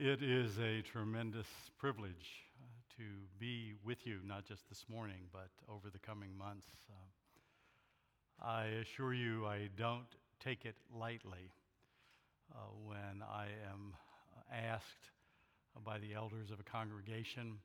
[0.00, 2.66] It is a tremendous privilege uh,
[2.98, 3.02] to
[3.40, 6.70] be with you, not just this morning, but over the coming months.
[6.88, 10.06] Uh, I assure you, I don't
[10.38, 11.50] take it lightly
[12.54, 13.94] uh, when I am
[14.52, 15.10] asked
[15.84, 17.58] by the elders of a congregation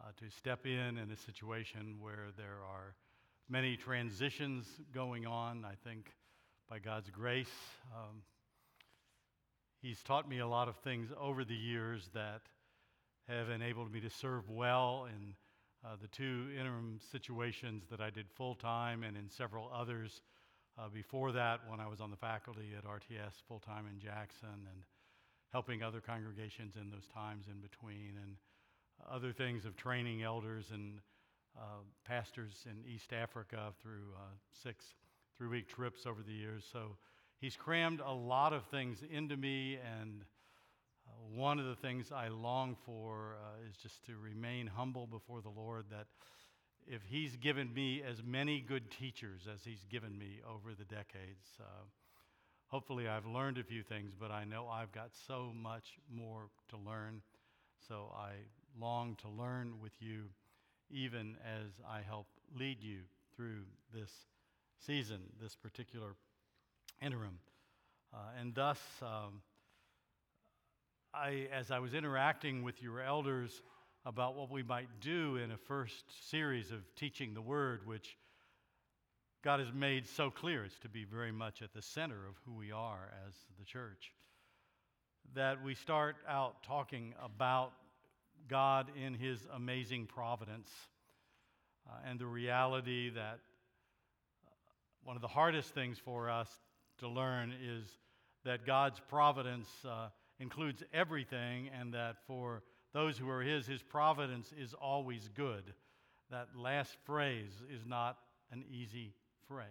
[0.00, 2.94] uh, to step in in a situation where there are
[3.48, 4.64] many transitions
[4.94, 5.64] going on.
[5.64, 6.12] I think
[6.70, 7.50] by God's grace,
[7.92, 8.22] um,
[9.80, 12.42] He's taught me a lot of things over the years that
[13.28, 15.34] have enabled me to serve well in
[15.84, 20.22] uh, the two interim situations that I did full time and in several others
[20.76, 24.48] uh, before that when I was on the faculty at RTS full time in Jackson
[24.48, 24.82] and
[25.52, 28.36] helping other congregations in those times in between and
[29.08, 31.00] other things of training elders and
[31.56, 34.84] uh, pastors in East Africa through uh, six
[35.36, 36.64] three week trips over the years.
[36.70, 36.96] So
[37.40, 40.24] he's crammed a lot of things into me, and
[41.06, 45.40] uh, one of the things I long for uh, is just to remain humble before
[45.40, 45.86] the Lord.
[45.90, 46.06] That
[46.86, 51.46] if he's given me as many good teachers as he's given me over the decades,
[51.60, 51.84] uh,
[52.68, 56.76] hopefully I've learned a few things, but I know I've got so much more to
[56.76, 57.22] learn.
[57.88, 58.32] So I
[58.80, 60.24] long to learn with you,
[60.90, 62.26] even as I help
[62.58, 63.00] lead you
[63.36, 63.62] through
[63.94, 64.10] this
[64.78, 66.14] season, this particular
[67.02, 67.38] interim.
[68.12, 69.42] Uh, and thus, um,
[71.14, 73.62] I, as I was interacting with your elders
[74.04, 78.16] about what we might do in a first series of teaching the Word, which
[79.42, 82.54] God has made so clear is to be very much at the center of who
[82.54, 84.12] we are as the church,
[85.34, 87.72] that we start out talking about
[88.48, 90.70] God in His amazing providence
[91.88, 93.38] uh, and the reality that
[95.04, 96.48] one of the hardest things for us
[96.98, 97.84] to learn is
[98.44, 104.52] that God's providence uh, includes everything, and that for those who are His, His providence
[104.58, 105.64] is always good.
[106.30, 108.18] That last phrase is not
[108.52, 109.14] an easy
[109.46, 109.66] phrase.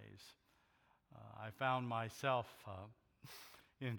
[1.16, 2.72] Uh, I found myself uh,
[3.82, 3.98] in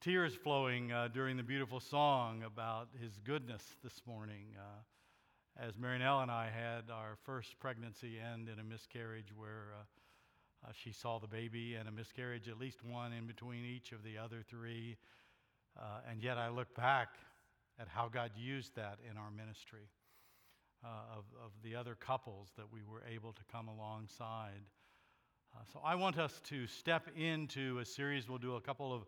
[0.00, 4.54] tears flowing uh, during the beautiful song about His goodness this morning.
[4.56, 9.72] Uh, as Marinelle and I had our first pregnancy end in a miscarriage where
[10.64, 14.02] uh, she saw the baby and a miscarriage, at least one in between each of
[14.02, 14.96] the other three.
[15.78, 17.10] Uh, and yet I look back
[17.80, 19.88] at how God used that in our ministry
[20.84, 24.62] uh, of, of the other couples that we were able to come alongside.
[25.54, 28.28] Uh, so I want us to step into a series.
[28.28, 29.02] We'll do a couple of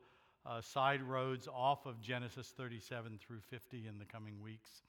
[0.47, 4.83] uh, side roads off of Genesis 37 through 50 in the coming weeks.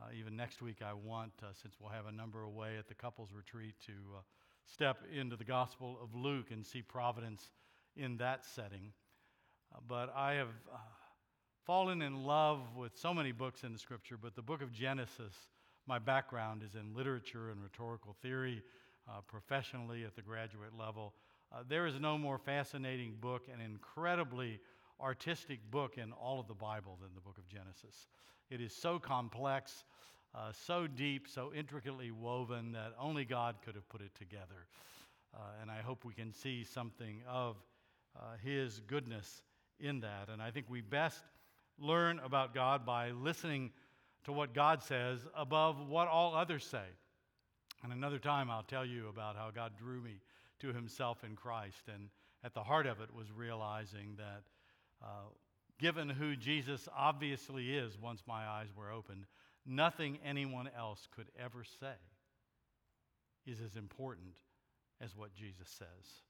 [0.00, 3.30] Uh, even next week, I want, since we'll have a number away at the couples
[3.34, 3.92] retreat, to
[4.72, 7.50] step into the Gospel of Luke and see providence
[7.96, 8.92] in that setting.
[9.74, 10.78] Uh, but I have uh,
[11.64, 15.34] fallen in love with so many books in the Scripture, but the book of Genesis,
[15.86, 18.62] my background is in literature and rhetorical theory,
[19.08, 21.14] uh, professionally at the graduate level.
[21.50, 24.60] Uh, there is no more fascinating book, an incredibly
[25.00, 28.08] artistic book in all of the Bible than the book of Genesis.
[28.50, 29.84] It is so complex
[30.34, 34.66] uh, so deep, so intricately woven that only God could have put it together.
[35.34, 37.56] Uh, and I hope we can see something of
[38.16, 39.42] uh, His goodness
[39.80, 40.28] in that.
[40.32, 41.22] And I think we best
[41.78, 43.70] learn about God by listening
[44.24, 46.84] to what God says above what all others say.
[47.82, 50.20] And another time, I'll tell you about how God drew me
[50.60, 51.88] to Himself in Christ.
[51.92, 52.08] And
[52.44, 54.42] at the heart of it was realizing that.
[55.02, 55.28] Uh,
[55.78, 59.26] given who Jesus obviously is, once my eyes were opened,
[59.68, 61.94] nothing anyone else could ever say
[63.46, 64.34] is as important
[65.00, 66.22] as what Jesus says.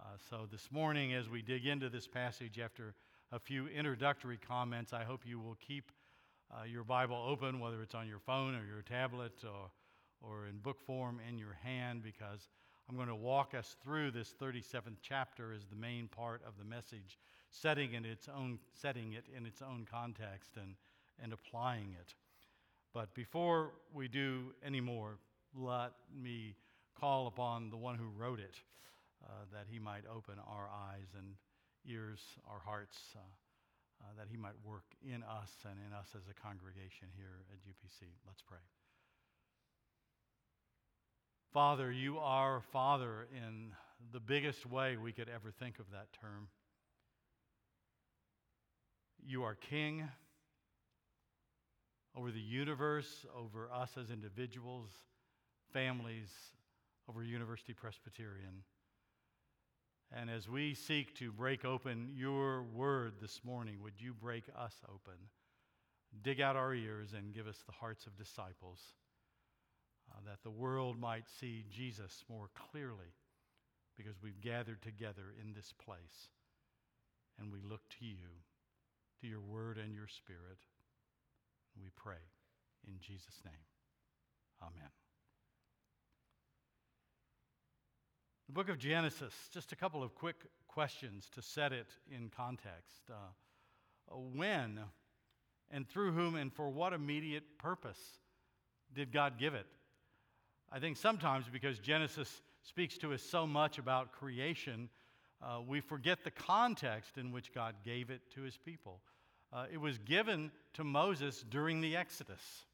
[0.00, 2.94] Uh, so, this morning, as we dig into this passage after
[3.30, 5.92] a few introductory comments, I hope you will keep
[6.50, 9.70] uh, your Bible open, whether it's on your phone or your tablet or,
[10.20, 12.48] or in book form in your hand, because
[12.88, 16.64] I'm going to walk us through this 37th chapter as the main part of the
[16.64, 17.18] message,
[17.50, 20.74] setting, in its own, setting it in its own context and,
[21.22, 22.14] and applying it.
[22.94, 25.18] But before we do any more,
[25.56, 26.54] let me
[27.00, 28.54] call upon the one who wrote it
[29.24, 31.34] uh, that he might open our eyes and
[31.88, 33.20] ears, our hearts, uh,
[34.02, 37.58] uh, that he might work in us and in us as a congregation here at
[37.60, 38.08] UPC.
[38.26, 38.58] Let's pray.
[41.52, 43.72] Father, you are Father in
[44.12, 46.48] the biggest way we could ever think of that term.
[49.24, 50.08] You are King
[52.16, 54.90] over the universe, over us as individuals,
[55.72, 56.30] families,
[57.08, 58.62] over University Presbyterian.
[60.14, 64.74] And as we seek to break open your word this morning, would you break us
[64.84, 65.18] open?
[66.22, 68.80] Dig out our ears and give us the hearts of disciples,
[70.10, 73.14] uh, that the world might see Jesus more clearly
[73.96, 76.28] because we've gathered together in this place
[77.38, 78.28] and we look to you,
[79.22, 80.58] to your word and your spirit.
[81.80, 82.22] We pray
[82.86, 83.54] in Jesus' name.
[84.62, 84.90] Amen.
[88.48, 90.36] The book of Genesis, just a couple of quick
[90.68, 93.02] questions to set it in context.
[93.10, 93.14] Uh,
[94.34, 94.80] when
[95.70, 97.98] and through whom and for what immediate purpose
[98.94, 99.66] did God give it?
[100.70, 104.88] I think sometimes because Genesis speaks to us so much about creation,
[105.42, 109.00] uh, we forget the context in which God gave it to his people.
[109.52, 112.64] Uh, it was given to Moses during the Exodus.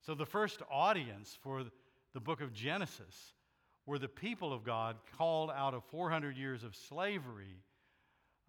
[0.00, 1.64] So the first audience for
[2.14, 3.34] the book of Genesis
[3.86, 7.62] were the people of God called out of 400 years of slavery,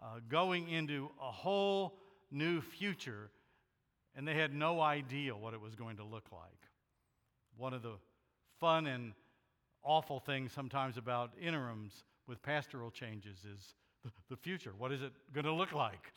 [0.01, 1.97] uh, going into a whole
[2.31, 3.29] new future,
[4.15, 6.41] and they had no idea what it was going to look like.
[7.57, 7.95] One of the
[8.59, 9.13] fun and
[9.83, 13.75] awful things sometimes about interims with pastoral changes is
[14.29, 14.71] the future.
[14.77, 16.13] What is it going to look like?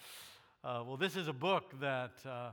[0.67, 2.51] Uh, well, this is a book that uh,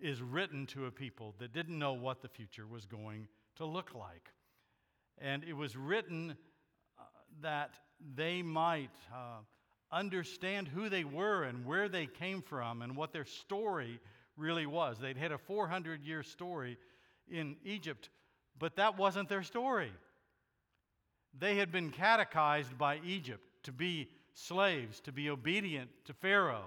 [0.00, 3.96] is written to a people that didn't know what the future was going to look
[3.96, 4.30] like.
[5.18, 6.36] And it was written
[6.96, 7.02] uh,
[7.40, 7.70] that
[8.14, 9.38] they might uh,
[9.90, 13.98] understand who they were and where they came from and what their story
[14.36, 15.00] really was.
[15.00, 16.78] They'd had a 400 year story
[17.28, 18.08] in Egypt,
[18.56, 19.90] but that wasn't their story.
[21.36, 26.66] They had been catechized by Egypt to be slaves, to be obedient to Pharaoh.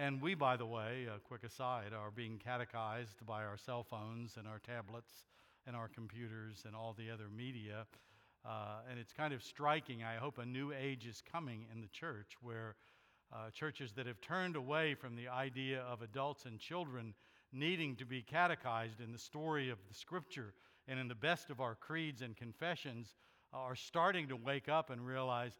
[0.00, 4.38] And we, by the way, a quick aside, are being catechized by our cell phones
[4.38, 5.26] and our tablets
[5.66, 7.84] and our computers and all the other media.
[8.42, 10.02] Uh, and it's kind of striking.
[10.02, 12.76] I hope a new age is coming in the church where
[13.30, 17.12] uh, churches that have turned away from the idea of adults and children
[17.52, 20.54] needing to be catechized in the story of the scripture
[20.88, 23.16] and in the best of our creeds and confessions
[23.52, 25.52] are starting to wake up and realize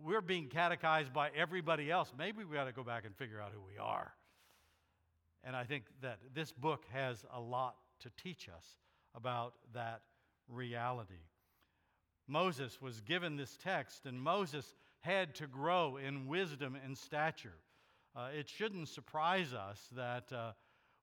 [0.00, 2.12] we're being catechized by everybody else.
[2.16, 4.12] Maybe we ought to go back and figure out who we are.
[5.44, 8.64] And I think that this book has a lot to teach us
[9.14, 10.02] about that
[10.48, 11.14] reality.
[12.28, 17.58] Moses was given this text, and Moses had to grow in wisdom and stature.
[18.14, 20.52] Uh, it shouldn't surprise us that uh,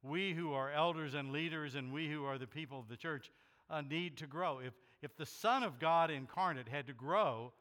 [0.02, 3.32] we who are elders and leaders and we who are the people of the church
[3.70, 4.60] uh, need to grow.
[4.60, 7.52] If, if the Son of God incarnate had to grow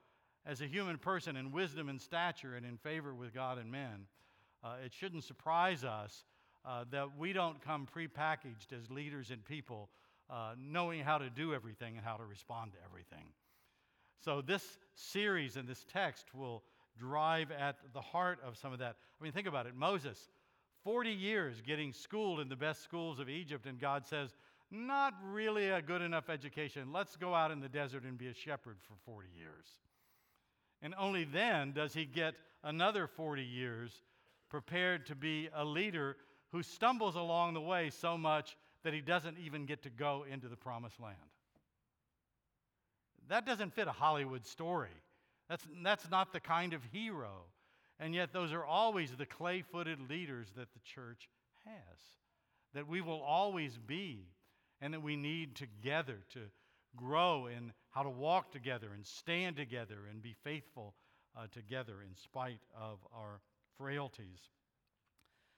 [0.48, 4.06] as a human person in wisdom and stature and in favor with God and men,
[4.64, 6.24] uh, it shouldn't surprise us
[6.64, 9.90] uh, that we don't come prepackaged as leaders and people
[10.30, 13.26] uh, knowing how to do everything and how to respond to everything.
[14.24, 16.64] So, this series and this text will
[16.98, 18.96] drive at the heart of some of that.
[19.20, 20.30] I mean, think about it Moses,
[20.82, 24.34] 40 years getting schooled in the best schools of Egypt, and God says,
[24.70, 26.92] not really a good enough education.
[26.92, 29.66] Let's go out in the desert and be a shepherd for 40 years.
[30.82, 33.92] And only then does he get another 40 years
[34.48, 36.16] prepared to be a leader
[36.52, 40.48] who stumbles along the way so much that he doesn't even get to go into
[40.48, 41.16] the promised land.
[43.28, 44.88] That doesn't fit a Hollywood story.
[45.48, 47.44] That's, that's not the kind of hero.
[48.00, 51.28] And yet, those are always the clay footed leaders that the church
[51.64, 51.98] has,
[52.72, 54.28] that we will always be
[54.80, 56.40] and that we need together to
[56.96, 60.94] grow in how to walk together and stand together and be faithful
[61.36, 63.40] uh, together in spite of our
[63.76, 64.38] frailties.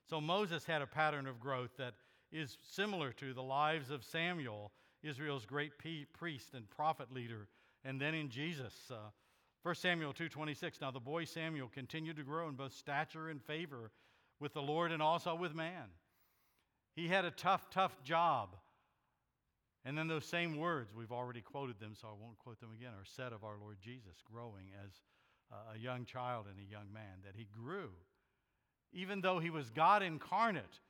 [0.09, 1.93] So Moses had a pattern of growth that
[2.33, 5.73] is similar to the lives of Samuel, Israel's great
[6.15, 7.47] priest and prophet leader,
[7.85, 8.73] and then in Jesus.
[8.91, 9.11] Uh,
[9.63, 13.91] 1 Samuel 2:26 Now the boy Samuel continued to grow in both stature and favor
[14.39, 15.91] with the Lord and also with man.
[16.97, 18.57] He had a tough tough job.
[19.85, 22.93] And then those same words, we've already quoted them, so I won't quote them again,
[22.93, 24.93] are said of our Lord Jesus growing as
[25.75, 27.91] a young child and a young man, that he grew.
[28.93, 30.81] Even though he was God incarnate,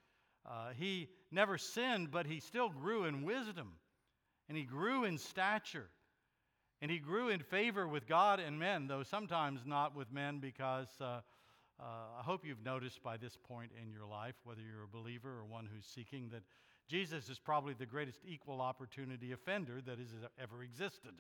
[0.45, 3.73] uh, he never sinned, but he still grew in wisdom,
[4.49, 5.89] and he grew in stature,
[6.83, 10.89] and he grew in favor with God and men, though sometimes not with men, because
[11.01, 11.21] uh,
[11.79, 11.85] uh,
[12.19, 15.45] I hope you've noticed by this point in your life, whether you're a believer or
[15.45, 16.43] one who's seeking, that
[16.91, 20.09] Jesus is probably the greatest equal opportunity offender that has
[20.43, 21.13] ever existed.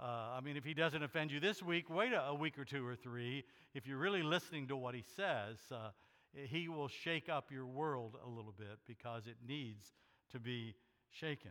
[0.00, 2.64] Uh, I mean, if he doesn't offend you this week, wait a, a, week or
[2.64, 3.44] two or three.
[3.74, 5.90] If you're really listening to what he says, uh,
[6.32, 9.92] he will shake up your world a little bit because it needs
[10.32, 10.74] to be
[11.10, 11.50] shaken.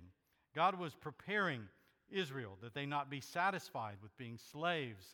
[0.55, 1.61] God was preparing
[2.09, 5.05] Israel that they not be satisfied with being slaves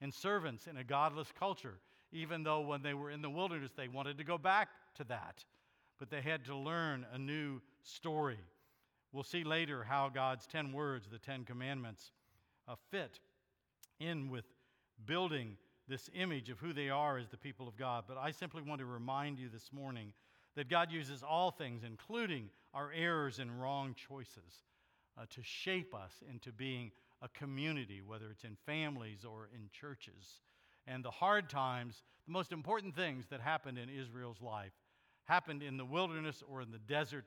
[0.00, 1.78] and servants in a godless culture,
[2.10, 5.44] even though when they were in the wilderness they wanted to go back to that.
[6.00, 8.38] But they had to learn a new story.
[9.12, 12.10] We'll see later how God's 10 words, the 10 commandments,
[12.66, 13.20] uh, fit
[14.00, 14.46] in with
[15.06, 15.56] building
[15.88, 18.04] this image of who they are as the people of God.
[18.08, 20.12] But I simply want to remind you this morning
[20.56, 24.64] that God uses all things, including our errors and wrong choices,
[25.18, 30.40] uh, to shape us into being a community, whether it's in families or in churches.
[30.86, 34.72] And the hard times, the most important things that happened in Israel's life,
[35.24, 37.26] happened in the wilderness or in the desert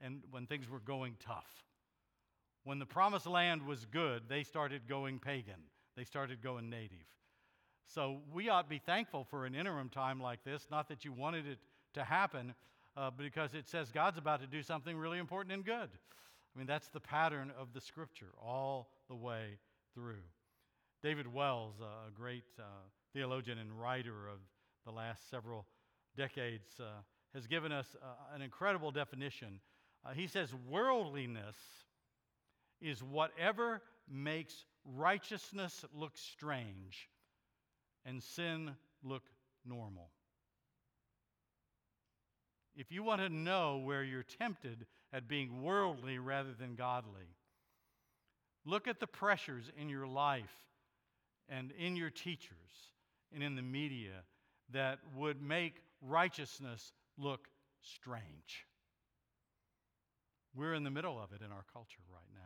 [0.00, 1.64] and when things were going tough.
[2.64, 5.62] When the promised land was good, they started going pagan.
[5.96, 6.98] They started going native.
[7.86, 11.12] So we ought to be thankful for an interim time like this, not that you
[11.12, 11.58] wanted it
[11.94, 12.54] to happen,
[12.96, 15.88] uh, because it says God's about to do something really important and good.
[16.54, 19.58] I mean, that's the pattern of the scripture all the way
[19.94, 20.22] through.
[21.02, 22.62] David Wells, a great uh,
[23.12, 24.38] theologian and writer of
[24.84, 25.66] the last several
[26.16, 27.00] decades, uh,
[27.34, 29.60] has given us uh, an incredible definition.
[30.04, 31.56] Uh, he says, Worldliness
[32.80, 37.08] is whatever makes righteousness look strange
[38.04, 38.72] and sin
[39.04, 39.22] look
[39.64, 40.10] normal.
[42.74, 47.36] If you want to know where you're tempted at being worldly rather than godly,
[48.64, 50.64] look at the pressures in your life
[51.48, 52.54] and in your teachers
[53.34, 54.22] and in the media
[54.72, 57.48] that would make righteousness look
[57.82, 58.66] strange.
[60.54, 62.40] We're in the middle of it in our culture right now.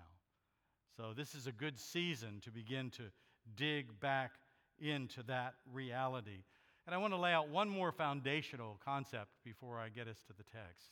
[0.96, 3.04] So, this is a good season to begin to
[3.56, 4.32] dig back
[4.78, 6.44] into that reality.
[6.86, 10.34] And I want to lay out one more foundational concept before I get us to
[10.36, 10.90] the text.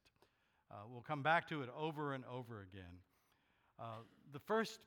[0.70, 2.94] Uh, we'll come back to it over and over again.
[3.78, 3.98] Uh,
[4.32, 4.80] the first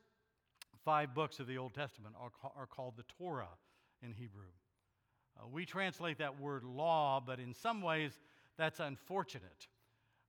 [0.84, 3.48] five books of the Old Testament are, ca- are called the Torah
[4.02, 4.50] in Hebrew.
[5.38, 8.18] Uh, we translate that word law, but in some ways
[8.58, 9.68] that's unfortunate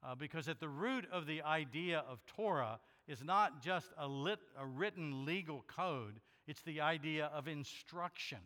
[0.03, 4.39] uh, because at the root of the idea of Torah is not just a, lit,
[4.59, 8.39] a written legal code, it's the idea of instruction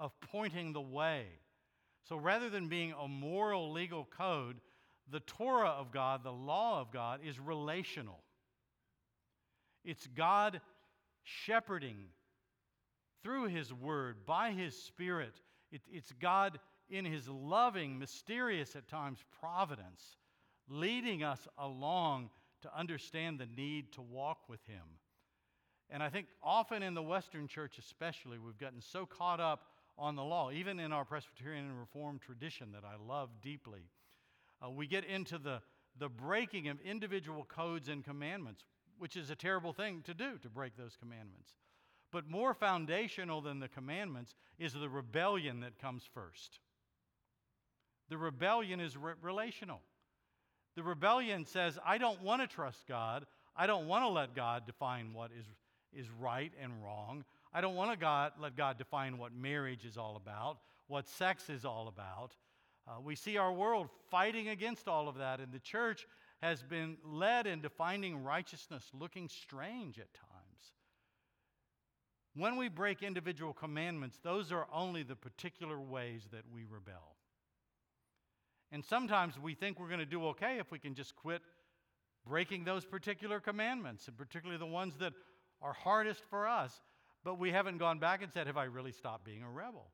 [0.00, 1.24] of pointing the way.
[2.08, 4.56] So rather than being a moral legal code,
[5.10, 8.20] the Torah of God, the law of God, is relational.
[9.84, 10.60] It's God
[11.22, 11.96] shepherding
[13.22, 15.40] through His Word, by His Spirit.
[15.72, 16.58] It, it's God
[16.90, 20.16] in His loving, mysterious at times providence,
[20.68, 22.30] leading us along
[22.62, 24.84] to understand the need to walk with Him.
[25.90, 29.66] And I think often in the Western church, especially, we've gotten so caught up
[29.96, 33.80] on the law, even in our Presbyterian and Reformed tradition that I love deeply.
[34.64, 35.60] Uh, we get into the,
[35.98, 38.64] the breaking of individual codes and commandments,
[38.98, 41.54] which is a terrible thing to do, to break those commandments.
[42.10, 46.60] But more foundational than the commandments is the rebellion that comes first.
[48.08, 49.80] The rebellion is re- relational.
[50.76, 53.26] The rebellion says, I don't want to trust God.
[53.56, 55.44] I don't want to let God define what is,
[55.92, 57.24] is right and wrong.
[57.52, 61.50] I don't want to God, let God define what marriage is all about, what sex
[61.50, 62.36] is all about.
[62.86, 66.06] Uh, we see our world fighting against all of that, and the church
[66.40, 70.72] has been led into finding righteousness looking strange at times.
[72.34, 77.17] When we break individual commandments, those are only the particular ways that we rebel.
[78.70, 81.42] And sometimes we think we're going to do okay if we can just quit
[82.26, 85.14] breaking those particular commandments, and particularly the ones that
[85.62, 86.80] are hardest for us.
[87.24, 89.86] But we haven't gone back and said, Have I really stopped being a rebel?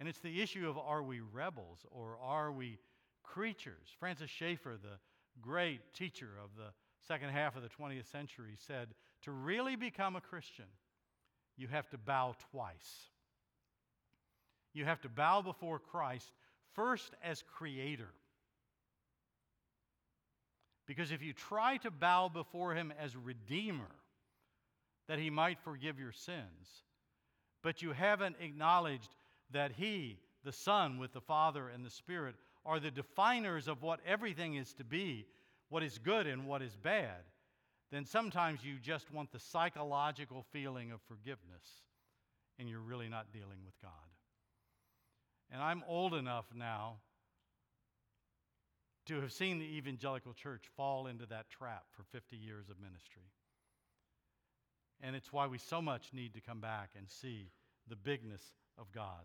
[0.00, 2.78] And it's the issue of are we rebels or are we
[3.22, 3.88] creatures?
[3.98, 4.98] Francis Schaeffer, the
[5.40, 6.70] great teacher of the
[7.06, 8.88] second half of the 20th century, said
[9.22, 10.66] to really become a Christian,
[11.56, 13.10] you have to bow twice.
[14.74, 16.32] You have to bow before Christ
[16.74, 18.10] first as creator.
[20.86, 23.90] Because if you try to bow before him as redeemer,
[25.08, 26.84] that he might forgive your sins.
[27.62, 29.10] But you haven't acknowledged
[29.50, 34.00] that he, the Son, with the Father and the Spirit, are the definers of what
[34.06, 35.26] everything is to be,
[35.68, 37.24] what is good and what is bad.
[37.90, 41.82] Then sometimes you just want the psychological feeling of forgiveness,
[42.58, 43.92] and you're really not dealing with God.
[45.50, 46.96] And I'm old enough now
[49.06, 53.22] to have seen the evangelical church fall into that trap for 50 years of ministry.
[55.00, 57.50] And it's why we so much need to come back and see
[57.88, 58.42] the bigness
[58.76, 59.24] of God.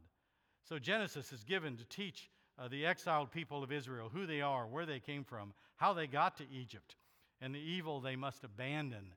[0.63, 4.65] So, Genesis is given to teach uh, the exiled people of Israel who they are,
[4.65, 6.95] where they came from, how they got to Egypt,
[7.41, 9.13] and the evil they must abandon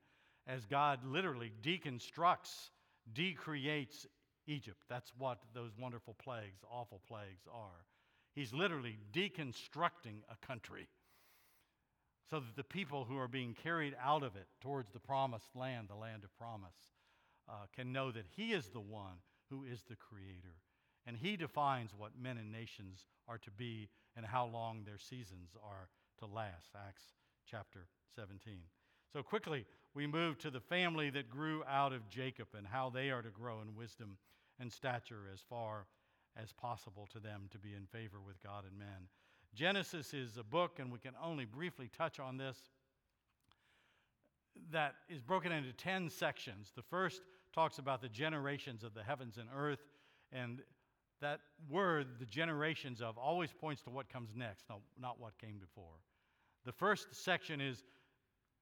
[0.47, 2.71] as God literally deconstructs
[3.13, 4.05] decreates
[4.47, 4.77] Egypt.
[4.89, 7.85] That's what those wonderful plagues, awful plagues, are.
[8.33, 10.87] He's literally deconstructing a country
[12.29, 15.87] so that the people who are being carried out of it towards the promised land,
[15.89, 16.75] the land of promise,
[17.49, 20.55] uh, can know that He is the one who is the Creator.
[21.05, 25.51] And He defines what men and nations are to be and how long their seasons
[25.63, 25.89] are
[26.19, 26.69] to last.
[26.87, 27.03] Acts
[27.49, 28.59] chapter 17.
[29.13, 33.09] So quickly, we move to the family that grew out of Jacob and how they
[33.09, 34.17] are to grow in wisdom
[34.59, 35.85] and stature as far
[36.41, 39.09] as possible to them to be in favor with God and men.
[39.55, 42.57] Genesis is a book, and we can only briefly touch on this,
[44.71, 46.71] that is broken into 10 sections.
[46.75, 47.21] The first
[47.53, 49.79] talks about the generations of the heavens and earth,
[50.31, 50.61] and
[51.21, 55.57] that word, the generations of, always points to what comes next, not, not what came
[55.57, 56.01] before.
[56.65, 57.83] The first section is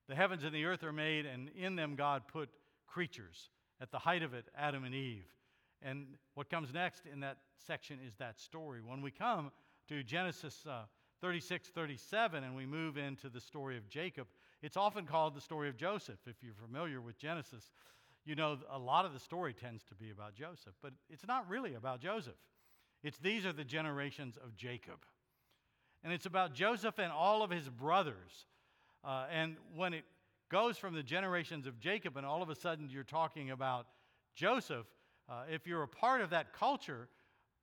[0.07, 2.49] the heavens and the earth are made, and in them God put
[2.87, 3.49] creatures.
[3.81, 5.25] At the height of it, Adam and Eve.
[5.85, 7.37] And what comes next in that
[7.67, 8.81] section is that story.
[8.83, 9.51] When we come
[9.87, 10.85] to Genesis uh,
[11.21, 14.25] 36, 37, and we move into the story of Jacob,
[14.63, 16.17] it's often called the story of Joseph.
[16.25, 17.69] If you're familiar with Genesis,
[18.25, 21.47] you know a lot of the story tends to be about Joseph, but it's not
[21.47, 22.33] really about Joseph.
[23.03, 25.05] It's these are the generations of Jacob.
[26.03, 28.47] And it's about Joseph and all of his brothers.
[29.03, 30.03] Uh, and when it
[30.49, 33.85] goes from the generations of Jacob, and all of a sudden you're talking about
[34.33, 34.87] Joseph,
[35.29, 37.07] uh, if you're a part of that culture,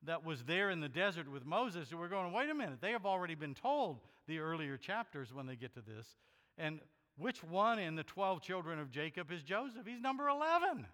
[0.04, 3.06] that was there in the desert with Moses, we're going, wait a minute, they have
[3.06, 6.06] already been told the earlier chapters when they get to this.
[6.58, 6.80] And
[7.16, 9.86] which one in the 12 children of Jacob is Joseph?
[9.86, 10.86] He's number 11.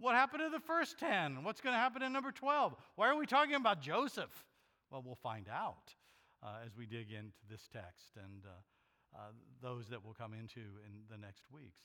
[0.00, 1.42] What happened to the first 10?
[1.44, 2.74] What's going to happen in number 12?
[2.96, 4.44] Why are we talking about Joseph?
[4.90, 5.94] Well, we'll find out
[6.42, 9.20] uh, as we dig into this text and uh, uh,
[9.62, 11.82] those that we'll come into in the next weeks.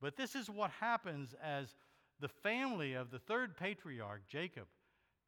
[0.00, 1.74] But this is what happens as
[2.20, 4.66] the family of the third patriarch, Jacob,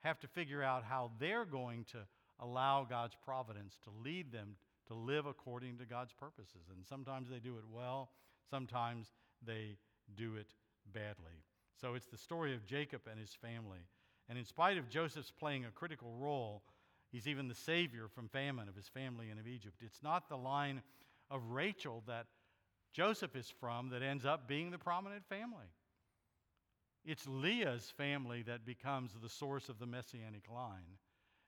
[0.01, 1.99] have to figure out how they're going to
[2.41, 4.57] allow God's providence to lead them
[4.89, 6.69] to live according to God's purposes.
[6.71, 8.11] And sometimes they do it well,
[8.49, 9.13] sometimes
[9.45, 9.79] they
[10.17, 10.47] do it
[10.93, 11.43] badly.
[11.81, 13.81] So it's the story of Jacob and his family.
[14.29, 16.63] And in spite of Joseph's playing a critical role,
[17.11, 19.83] he's even the savior from famine of his family and of Egypt.
[19.85, 20.83] It's not the line
[21.31, 22.27] of Rachel that
[22.93, 25.67] Joseph is from that ends up being the prominent family.
[27.07, 30.99] It's Leah's family that becomes the source of the messianic line.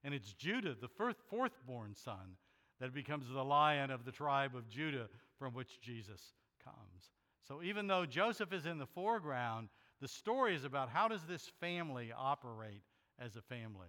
[0.05, 2.37] And it's Judah, the fourth born son,
[2.81, 7.11] that becomes the lion of the tribe of Judah from which Jesus comes.
[7.47, 9.69] So even though Joseph is in the foreground,
[10.01, 12.83] the story is about how does this family operate
[13.19, 13.89] as a family.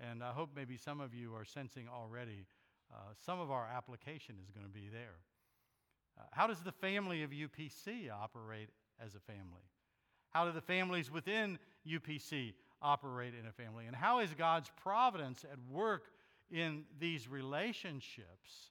[0.00, 2.46] And I hope maybe some of you are sensing already
[2.92, 5.20] uh, some of our application is going to be there.
[6.18, 8.68] Uh, how does the family of UPC operate
[9.02, 9.64] as a family?
[10.32, 13.86] How do the families within UPC operate in a family?
[13.86, 16.04] And how is God's providence at work
[16.50, 18.70] in these relationships,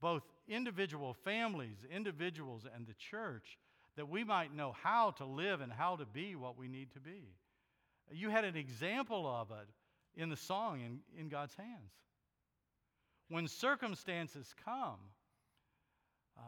[0.00, 3.58] both individual families, individuals, and the church,
[3.96, 7.00] that we might know how to live and how to be what we need to
[7.00, 7.34] be?
[8.10, 9.68] You had an example of it
[10.20, 11.92] in the song in, in God's hands.
[13.28, 14.98] When circumstances come,
[16.36, 16.42] uh,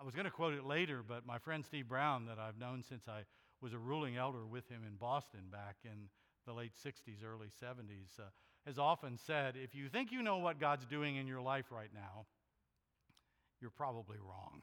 [0.00, 2.84] I was going to quote it later, but my friend Steve Brown, that I've known
[2.88, 3.22] since I
[3.60, 6.08] was a ruling elder with him in Boston back in
[6.46, 8.22] the late 60s, early 70s, uh,
[8.64, 11.90] has often said if you think you know what God's doing in your life right
[11.92, 12.26] now,
[13.60, 14.62] you're probably wrong.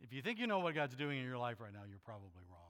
[0.00, 2.44] If you think you know what God's doing in your life right now, you're probably
[2.48, 2.60] wrong.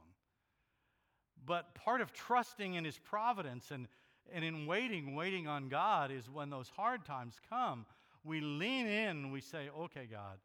[1.45, 3.87] But part of trusting in His providence and,
[4.33, 7.85] and in waiting, waiting on God, is when those hard times come,
[8.25, 10.39] we lean in, we say, okay, God,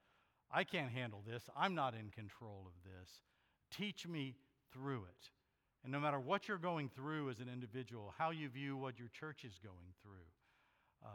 [0.51, 1.49] I can't handle this.
[1.57, 3.09] I'm not in control of this.
[3.75, 4.35] Teach me
[4.71, 5.29] through it.
[5.83, 9.09] And no matter what you're going through as an individual, how you view what your
[9.09, 10.25] church is going through,
[11.03, 11.09] uh,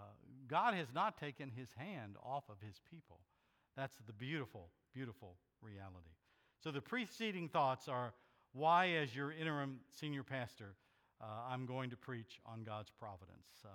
[0.47, 3.19] God has not taken his hand off of his people.
[3.77, 6.15] That's the beautiful, beautiful reality.
[6.63, 8.13] So the preceding thoughts are
[8.53, 10.75] why, as your interim senior pastor,
[11.21, 13.65] uh, I'm going to preach on God's providence.
[13.65, 13.69] Uh,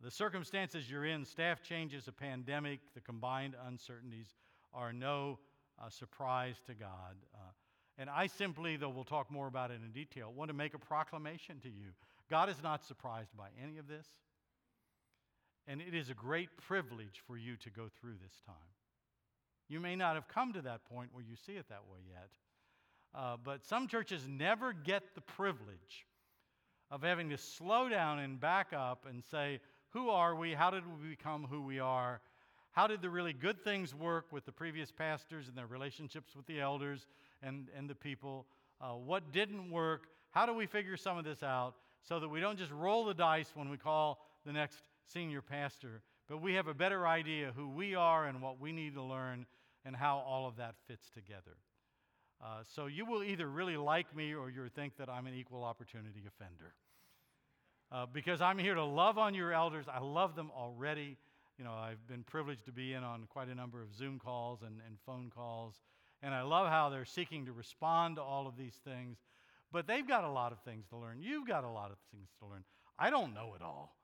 [0.00, 4.34] the circumstances you're in, staff changes, a pandemic, the combined uncertainties,
[4.74, 5.38] are no
[5.82, 7.16] uh, surprise to God.
[7.34, 7.38] Uh,
[7.96, 10.78] and I simply, though we'll talk more about it in detail, want to make a
[10.78, 11.92] proclamation to you.
[12.28, 14.06] God is not surprised by any of this.
[15.66, 18.54] And it is a great privilege for you to go through this time.
[19.68, 22.30] You may not have come to that point where you see it that way yet.
[23.14, 26.06] Uh, but some churches never get the privilege
[26.90, 29.60] of having to slow down and back up and say,
[29.90, 30.52] Who are we?
[30.52, 32.20] How did we become who we are?
[32.74, 36.44] How did the really good things work with the previous pastors and their relationships with
[36.46, 37.06] the elders
[37.40, 38.46] and, and the people?
[38.80, 40.08] Uh, what didn't work?
[40.32, 43.14] How do we figure some of this out so that we don't just roll the
[43.14, 47.68] dice when we call the next senior pastor, but we have a better idea who
[47.68, 49.46] we are and what we need to learn
[49.84, 51.56] and how all of that fits together?
[52.44, 55.62] Uh, so you will either really like me or you'll think that I'm an equal
[55.62, 56.74] opportunity offender.
[57.92, 59.86] Uh, because I'm here to love on your elders.
[59.88, 61.16] I love them already.
[61.58, 64.62] You know, I've been privileged to be in on quite a number of Zoom calls
[64.62, 65.74] and, and phone calls.
[66.22, 69.18] And I love how they're seeking to respond to all of these things.
[69.70, 71.20] But they've got a lot of things to learn.
[71.20, 72.64] You've got a lot of things to learn.
[72.98, 73.96] I don't know it all.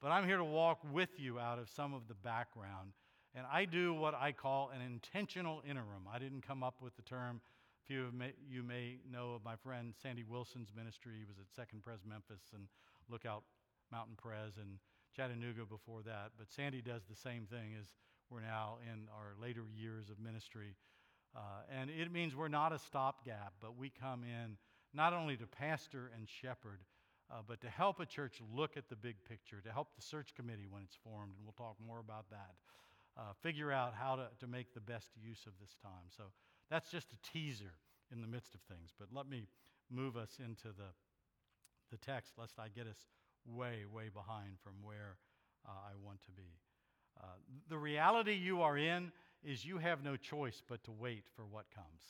[0.00, 2.92] But I'm here to walk with you out of some of the background.
[3.34, 6.08] And I do what I call an intentional interim.
[6.12, 7.40] I didn't come up with the term.
[7.84, 8.14] A few of
[8.48, 11.14] you may know of my friend Sandy Wilson's ministry.
[11.18, 12.64] He was at Second Pres Memphis and
[13.08, 13.42] Lookout
[13.92, 14.78] Mountain Pres and
[15.16, 16.32] Chattanooga before that.
[16.38, 17.86] But Sandy does the same thing as
[18.30, 20.76] we're now in our later years of ministry.
[21.34, 24.56] Uh, and it means we're not a stopgap, but we come in
[24.92, 26.80] not only to pastor and shepherd,
[27.30, 30.34] uh, but to help a church look at the big picture, to help the search
[30.34, 32.54] committee when it's formed, and we'll talk more about that,
[33.16, 36.10] uh, figure out how to, to make the best use of this time.
[36.16, 36.24] So
[36.70, 37.74] that's just a teaser
[38.12, 38.90] in the midst of things.
[38.98, 39.46] But let me
[39.90, 40.90] move us into the,
[41.92, 43.06] the text, lest I get us
[43.46, 45.16] way, way behind from where
[45.66, 46.58] uh, I want to be.
[47.20, 47.26] Uh,
[47.68, 51.66] the reality you are in is you have no choice but to wait for what
[51.74, 52.02] comes.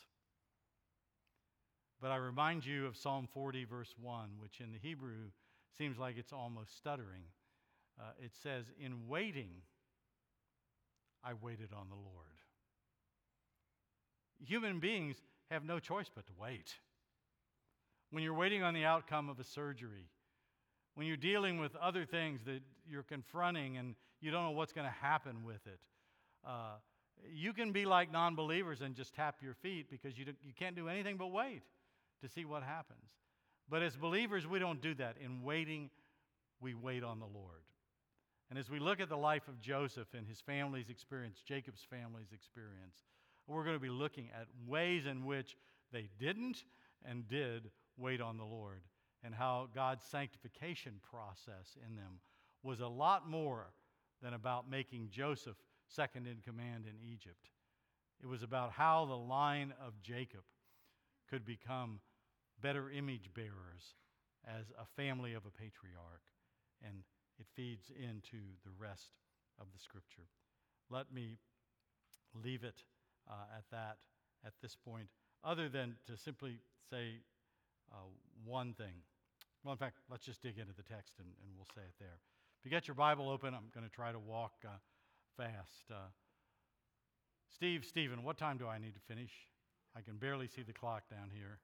[2.01, 5.31] But I remind you of Psalm 40, verse 1, which in the Hebrew
[5.77, 7.25] seems like it's almost stuttering.
[7.99, 9.51] Uh, it says, In waiting,
[11.23, 12.27] I waited on the Lord.
[14.43, 15.16] Human beings
[15.51, 16.75] have no choice but to wait.
[18.11, 20.09] When you're waiting on the outcome of a surgery,
[21.01, 24.87] when you're dealing with other things that you're confronting and you don't know what's going
[24.87, 25.81] to happen with it,
[26.47, 26.75] uh,
[27.35, 30.77] you can be like non believers and just tap your feet because you, you can't
[30.77, 31.63] do anything but wait
[32.21, 33.01] to see what happens.
[33.67, 35.17] But as believers, we don't do that.
[35.25, 35.89] In waiting,
[36.61, 37.63] we wait on the Lord.
[38.51, 42.33] And as we look at the life of Joseph and his family's experience, Jacob's family's
[42.35, 43.07] experience,
[43.47, 45.57] we're going to be looking at ways in which
[45.95, 46.65] they didn't
[47.07, 48.83] and did wait on the Lord
[49.25, 52.21] and how God's sanctification process in them
[52.63, 53.73] was a lot more
[54.23, 55.57] than about making Joseph
[55.89, 57.51] second in command in Egypt.
[58.23, 60.43] It was about how the line of Jacob
[61.29, 62.01] could become
[62.61, 63.95] better image bearers
[64.47, 66.23] as a family of a patriarch.
[66.87, 67.03] And
[67.39, 69.13] it feeds into the rest
[69.59, 70.29] of the scripture.
[70.91, 71.39] Let me
[72.35, 72.83] leave it
[73.29, 73.99] uh, at that
[74.45, 75.09] at this point,
[75.45, 76.59] other than to simply
[76.91, 77.21] say
[77.93, 77.97] uh,
[78.45, 79.03] one thing.
[79.64, 82.18] Well, in fact, let's just dig into the text and, and we'll say it there.
[82.59, 84.70] If you get your Bible open, I'm going to try to walk uh,
[85.37, 85.90] fast.
[85.90, 86.09] Uh,
[87.49, 89.31] Steve, Stephen, what time do I need to finish?
[89.96, 91.59] I can barely see the clock down here.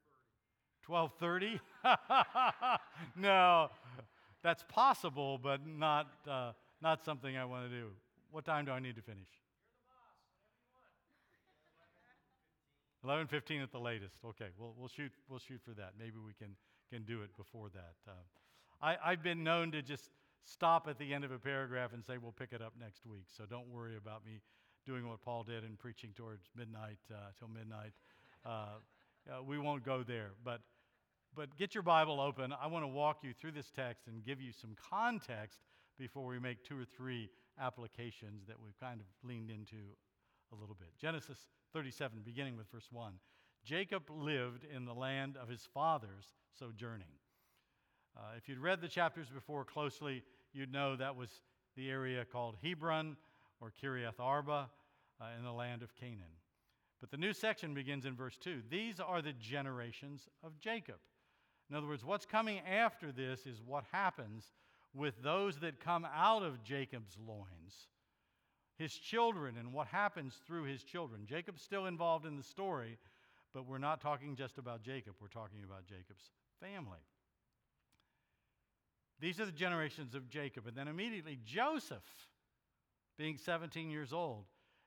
[0.87, 1.61] 12:30?
[3.16, 3.70] no,
[4.42, 7.88] that's possible, but not uh, not something I want to do.
[8.30, 9.28] What time do I need to finish?
[13.04, 14.16] 11:15 at the latest.
[14.24, 15.94] Okay, we'll we'll shoot we'll shoot for that.
[15.98, 16.56] Maybe we can
[16.92, 17.94] can do it before that.
[18.07, 18.12] Uh,
[18.81, 20.11] I, I've been known to just
[20.44, 23.27] stop at the end of a paragraph and say we'll pick it up next week.
[23.37, 24.40] So don't worry about me
[24.85, 27.92] doing what Paul did and preaching towards midnight uh, till midnight.
[28.44, 28.79] Uh,
[29.29, 30.61] uh, we won't go there, but
[31.35, 32.55] but get your Bible open.
[32.59, 35.59] I want to walk you through this text and give you some context
[35.99, 37.29] before we make two or three
[37.61, 39.77] applications that we've kind of leaned into
[40.51, 40.88] a little bit.
[40.99, 43.12] Genesis 37, beginning with verse 1.
[43.66, 46.24] Jacob lived in the land of his fathers
[46.57, 47.09] sojourning.
[48.16, 51.40] Uh, if you'd read the chapters before closely, you'd know that was
[51.76, 53.16] the area called Hebron
[53.61, 54.70] or Kiriath Arba
[55.20, 56.38] uh, in the land of Canaan.
[57.00, 58.62] But the new section begins in verse 2.
[58.70, 60.96] These are the generations of Jacob.
[61.68, 64.44] In other words, what's coming after this is what happens
[64.94, 67.88] with those that come out of Jacob's loins,
[68.79, 71.26] his children, and what happens through his children.
[71.26, 72.96] Jacob's still involved in the story,
[73.54, 76.30] but we're not talking just about Jacob, we're talking about Jacob's
[76.61, 76.98] family.
[79.20, 80.66] These are the generations of Jacob.
[80.66, 82.04] And then immediately Joseph,
[83.18, 84.44] being 17 years old.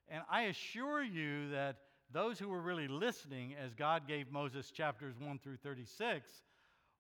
[0.08, 1.78] And I assure you that
[2.12, 6.30] those who were really listening as God gave Moses chapters 1 through 36,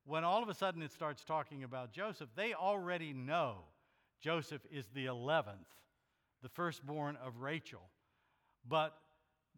[0.06, 3.58] when all of a sudden it starts talking about Joseph, they already know
[4.22, 5.70] Joseph is the 11th,
[6.42, 7.90] the firstborn of Rachel.
[8.68, 8.96] But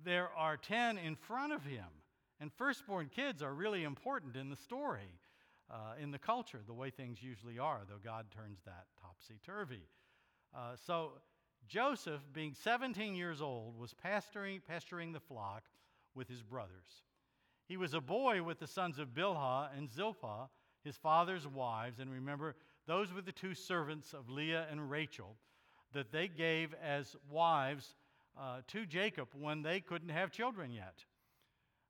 [0.03, 1.85] there are 10 in front of him.
[2.39, 5.13] And firstborn kids are really important in the story,
[5.69, 9.83] uh, in the culture, the way things usually are, though God turns that topsy turvy.
[10.55, 11.11] Uh, so
[11.67, 15.63] Joseph, being 17 years old, was pasturing, pasturing the flock
[16.15, 17.03] with his brothers.
[17.67, 20.49] He was a boy with the sons of Bilhah and Zilpah,
[20.83, 21.99] his father's wives.
[21.99, 22.55] And remember,
[22.87, 25.37] those were the two servants of Leah and Rachel
[25.93, 27.95] that they gave as wives
[28.39, 31.05] uh, to Jacob when they couldn't have children yet.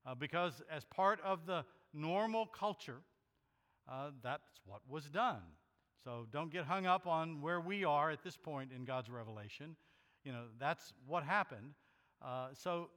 [0.06, 3.02] Uh, because, as part of the normal culture,
[3.90, 5.42] uh, that's what was done.
[6.04, 9.76] So don't get hung up on where we are at this point in God's revelation.
[10.24, 11.76] You know, that's what happened.
[12.24, 12.90] Uh, so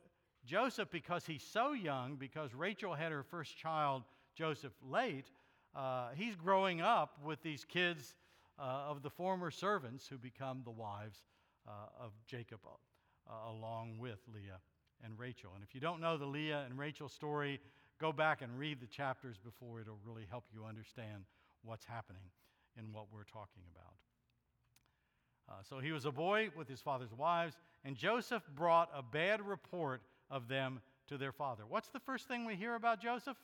[0.47, 4.05] Joseph, because he's so young, because Rachel had her first child,
[4.35, 5.31] Joseph, late,
[5.77, 8.17] uh, he's growing up with these kids
[8.59, 11.23] uh, of the former servants who become the wives
[11.99, 12.61] of Jacob,
[13.29, 14.61] uh, along with Leah
[15.05, 15.53] and Rachel.
[15.55, 17.61] And if you don't know the Leah and Rachel story,
[18.01, 19.81] go back and read the chapters before.
[19.81, 21.25] It'll really help you understand
[21.63, 22.23] what's happening
[22.79, 23.95] in what we're talking about.
[25.49, 29.47] Uh, so he was a boy with his father's wives, and Joseph brought a bad
[29.47, 31.65] report of them to their father.
[31.69, 33.37] What's the first thing we hear about Joseph?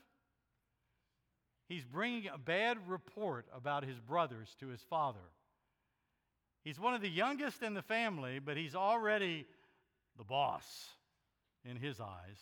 [1.68, 5.20] He's bringing a bad report about his brothers to his father.
[6.64, 9.46] He's one of the youngest in the family, but he's already
[10.20, 10.90] the boss
[11.64, 12.38] in his eyes.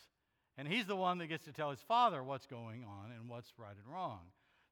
[0.57, 3.53] And he's the one that gets to tell his father what's going on and what's
[3.57, 4.19] right and wrong.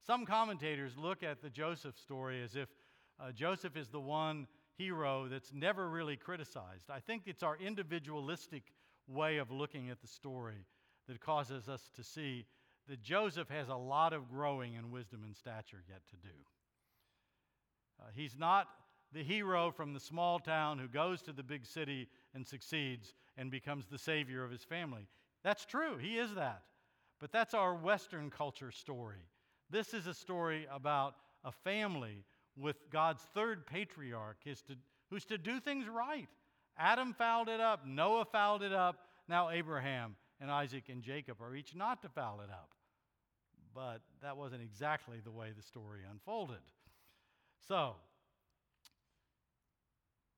[0.05, 2.67] Some commentators look at the Joseph story as if
[3.17, 4.45] uh, Joseph is the one
[4.77, 6.89] hero that's never really criticized.
[6.89, 8.63] I think it's our individualistic
[9.07, 10.65] way of looking at the story
[11.07, 12.45] that causes us to see
[12.89, 16.35] that Joseph has a lot of growing in wisdom and stature yet to do.
[18.01, 18.67] Uh, he's not
[19.13, 23.49] the hero from the small town who goes to the big city and succeeds and
[23.49, 25.07] becomes the savior of his family.
[25.43, 26.63] That's true, he is that.
[27.19, 29.25] But that's our Western culture story.
[29.69, 32.23] This is a story about a family
[32.55, 34.75] with God's third patriarch to,
[35.09, 36.27] who's to do things right.
[36.77, 41.55] Adam fouled it up, Noah fouled it up, now Abraham and Isaac and Jacob are
[41.55, 42.69] each not to foul it up
[43.77, 46.57] but that wasn't exactly the way the story unfolded.
[47.67, 47.93] So,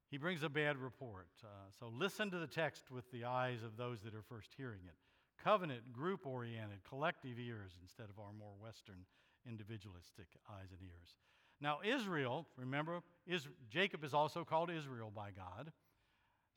[0.10, 1.28] he brings a bad report.
[1.43, 1.48] Uh,
[1.80, 4.95] so, listen to the text with the eyes of those that are first hearing it.
[5.43, 9.06] Covenant, group oriented, collective ears instead of our more Western
[9.48, 11.15] individualistic eyes and ears.
[11.62, 15.72] Now, Israel, remember, is, Jacob is also called Israel by God.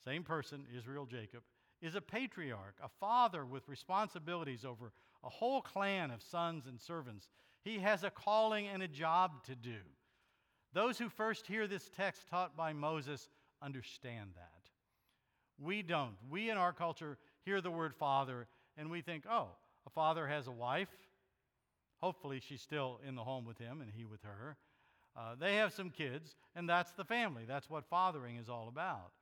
[0.05, 1.43] Same person, Israel, Jacob,
[1.81, 4.93] is a patriarch, a father with responsibilities over
[5.25, 7.29] a whole clan of sons and servants.
[7.63, 9.79] He has a calling and a job to do.
[10.73, 13.29] Those who first hear this text taught by Moses
[13.63, 14.69] understand that.
[15.59, 16.17] We don't.
[16.31, 18.47] We in our culture hear the word father
[18.77, 19.49] and we think, oh,
[19.87, 20.89] a father has a wife.
[22.01, 24.57] Hopefully, she's still in the home with him and he with her.
[25.17, 27.45] Uh, they have some kids, and that's the family.
[27.47, 29.13] That's what fathering is all about.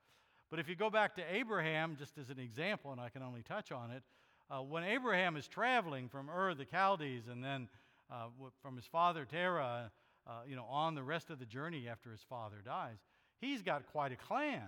[0.49, 3.41] But if you go back to Abraham, just as an example, and I can only
[3.41, 4.03] touch on it,
[4.49, 7.67] uh, when Abraham is traveling from Ur the Chaldees and then
[8.11, 8.27] uh,
[8.61, 9.91] from his father Terah,
[10.27, 12.97] uh, you know, on the rest of the journey after his father dies,
[13.41, 14.61] he's got quite a clan.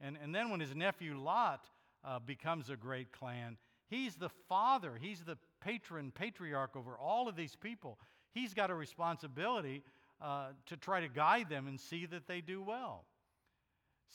[0.00, 1.64] And, and then when his nephew Lot
[2.04, 3.56] uh, becomes a great clan,
[3.88, 7.98] he's the father, he's the patron, patriarch over all of these people.
[8.32, 9.82] He's got a responsibility
[10.20, 13.04] uh, to try to guide them and see that they do well.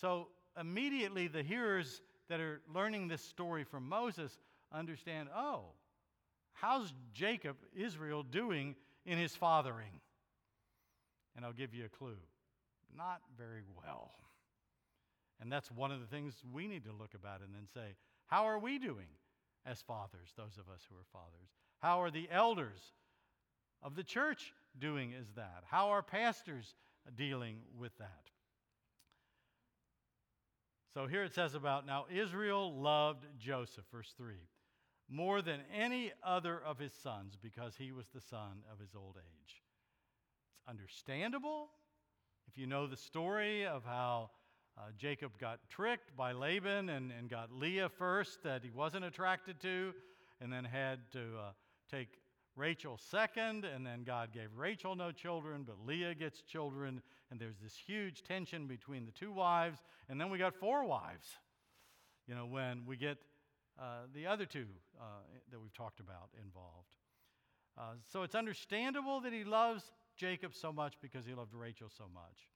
[0.01, 0.27] So
[0.59, 4.37] immediately, the hearers that are learning this story from Moses
[4.71, 5.65] understand oh,
[6.53, 8.75] how's Jacob, Israel, doing
[9.05, 9.99] in his fathering?
[11.35, 12.17] And I'll give you a clue
[12.97, 14.11] not very well.
[15.41, 17.95] And that's one of the things we need to look about and then say,
[18.27, 19.07] how are we doing
[19.65, 21.49] as fathers, those of us who are fathers?
[21.79, 22.79] How are the elders
[23.81, 25.63] of the church doing as that?
[25.69, 26.75] How are pastors
[27.15, 28.29] dealing with that?
[30.93, 34.35] So here it says about now Israel loved Joseph, verse 3
[35.09, 39.15] more than any other of his sons because he was the son of his old
[39.17, 39.61] age.
[40.51, 41.69] It's understandable
[42.53, 44.29] if you know the story of how
[44.77, 49.59] uh, Jacob got tricked by Laban and, and got Leah first that he wasn't attracted
[49.61, 49.91] to,
[50.39, 51.51] and then had to uh,
[51.89, 52.09] take
[52.55, 57.57] Rachel second, and then God gave Rachel no children, but Leah gets children, and there's
[57.57, 61.27] this huge tension between the two wives, and then we got four wives.
[62.27, 63.17] You know, when we get
[63.79, 64.67] uh, the other two
[65.01, 65.05] uh,
[65.49, 66.97] that we've talked about involved.
[67.75, 72.05] Uh, so it's understandable that he loves Jacob so much because he loved Rachel so
[72.13, 72.49] much.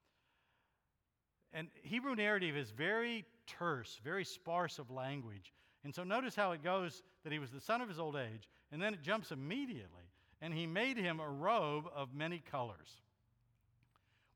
[1.54, 5.54] And Hebrew narrative is very terse, very sparse of language.
[5.84, 8.50] And so notice how it goes that he was the son of his old age,
[8.72, 10.04] and then it jumps immediately.
[10.42, 13.02] And he made him a robe of many colors.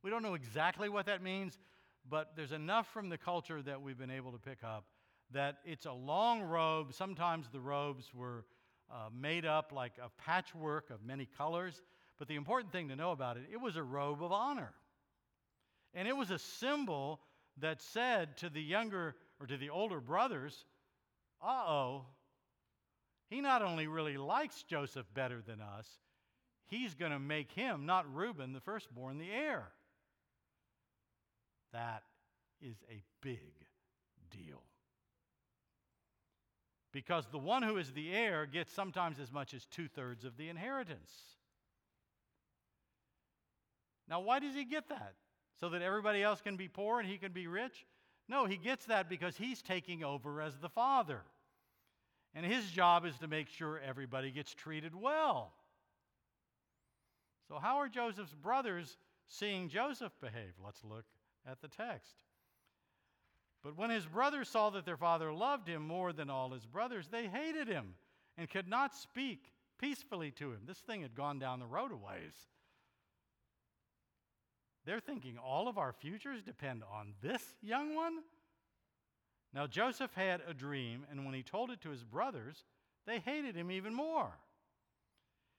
[0.01, 1.59] We don't know exactly what that means,
[2.09, 4.85] but there's enough from the culture that we've been able to pick up
[5.33, 6.93] that it's a long robe.
[6.93, 8.45] Sometimes the robes were
[8.89, 11.81] uh, made up like a patchwork of many colors.
[12.21, 14.71] But the important thing to know about it, it was a robe of honor.
[15.95, 17.19] And it was a symbol
[17.57, 20.65] that said to the younger or to the older brothers,
[21.43, 22.05] uh oh,
[23.31, 25.87] he not only really likes Joseph better than us,
[26.67, 29.69] he's going to make him, not Reuben, the firstborn, the heir.
[31.73, 32.03] That
[32.61, 33.65] is a big
[34.29, 34.61] deal.
[36.91, 40.37] Because the one who is the heir gets sometimes as much as two thirds of
[40.37, 41.11] the inheritance.
[44.07, 45.13] Now, why does he get that?
[45.59, 47.85] So that everybody else can be poor and he can be rich?
[48.27, 51.21] No, he gets that because he's taking over as the father.
[52.33, 55.53] And his job is to make sure everybody gets treated well.
[57.47, 60.53] So, how are Joseph's brothers seeing Joseph behave?
[60.63, 61.05] Let's look
[61.45, 62.23] at the text.
[63.63, 67.09] But when his brothers saw that their father loved him more than all his brothers,
[67.09, 67.93] they hated him
[68.37, 70.61] and could not speak peacefully to him.
[70.65, 72.47] This thing had gone down the road a ways.
[74.85, 78.19] They're thinking all of our futures depend on this young one?
[79.53, 82.63] Now, Joseph had a dream, and when he told it to his brothers,
[83.05, 84.31] they hated him even more.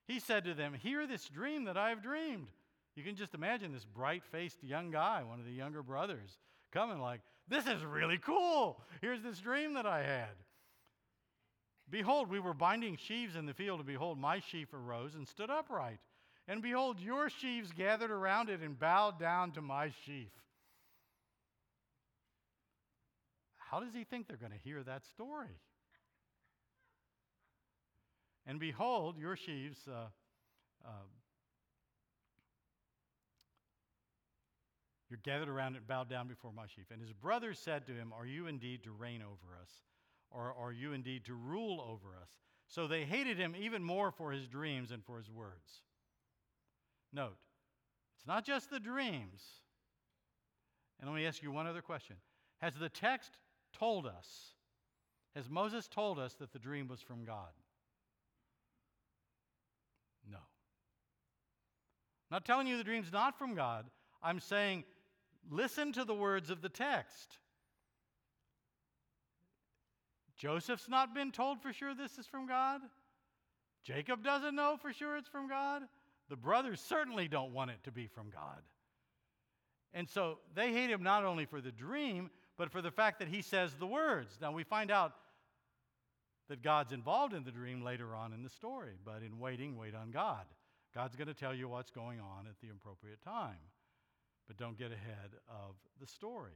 [0.07, 2.49] He said to them, Hear this dream that I have dreamed.
[2.97, 6.39] You can just imagine this bright faced young guy, one of the younger brothers,
[6.73, 8.81] coming like, This is really cool.
[9.01, 10.37] Here's this dream that I had.
[11.91, 15.51] Behold, we were binding sheaves in the field, and behold, my sheaf arose and stood
[15.51, 15.99] upright.
[16.49, 20.31] And behold, your sheaves gathered around it and bowed down to my sheaf.
[23.57, 25.57] How does he think they're going to hear that story?
[28.47, 29.79] And behold, your sheaves.
[29.89, 30.09] Uh,
[30.85, 30.91] uh,
[35.13, 36.87] You're gathered around and bowed down before my sheaf.
[36.91, 39.69] And his brothers said to him, Are you indeed to reign over us?
[40.31, 42.31] Or are you indeed to rule over us?
[42.67, 45.83] So they hated him even more for his dreams and for his words.
[47.13, 47.37] Note,
[48.17, 49.43] it's not just the dreams.
[51.01, 52.17] And let me ask you one other question
[52.59, 53.39] Has the text
[53.79, 54.55] told us,
[55.35, 57.53] has Moses told us that the dream was from God?
[60.31, 60.39] No.
[60.39, 63.87] I'm not telling you the dream's not from God.
[64.23, 64.85] I'm saying
[65.51, 67.39] Listen to the words of the text.
[70.37, 72.81] Joseph's not been told for sure this is from God.
[73.85, 75.83] Jacob doesn't know for sure it's from God.
[76.33, 78.63] The brothers certainly don't want it to be from God.
[79.93, 83.29] And so they hate him not only for the dream, but for the fact that
[83.29, 84.39] he says the words.
[84.41, 85.13] Now we find out
[86.49, 89.95] that God's involved in the dream later on in the story, but in waiting, wait
[89.95, 90.47] on God.
[90.95, 93.59] God's going to tell you what's going on at the appropriate time
[94.47, 96.53] but don't get ahead of the story.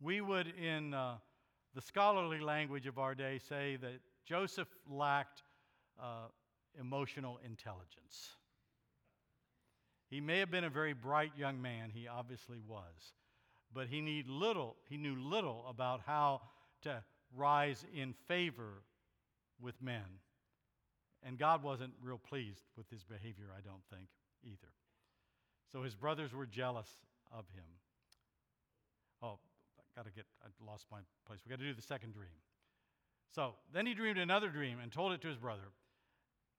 [0.00, 1.16] We would, in uh,
[1.74, 5.42] the scholarly language of our day, say that Joseph lacked
[6.00, 6.26] uh,
[6.78, 8.36] emotional intelligence.
[10.08, 13.14] He may have been a very bright young man, he obviously was,
[13.72, 16.42] but he, need little, he knew little about how
[16.82, 17.02] to
[17.34, 18.82] rise in favor
[19.60, 20.04] with men.
[21.22, 24.08] And God wasn't real pleased with his behavior, I don't think,
[24.44, 24.72] either.
[25.70, 26.88] So his brothers were jealous
[27.32, 27.64] of him.
[29.22, 29.38] Oh,
[29.78, 31.40] I got to get, I lost my place.
[31.46, 32.36] We got to do the second dream.
[33.34, 35.72] So then he dreamed another dream and told it to his brother.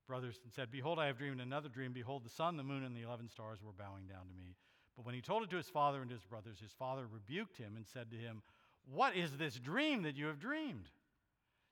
[0.07, 1.93] Brothers and said, Behold, I have dreamed another dream.
[1.93, 4.55] Behold, the sun, the moon, and the eleven stars were bowing down to me.
[4.95, 7.75] But when he told it to his father and his brothers, his father rebuked him
[7.75, 8.41] and said to him,
[8.85, 10.89] What is this dream that you have dreamed?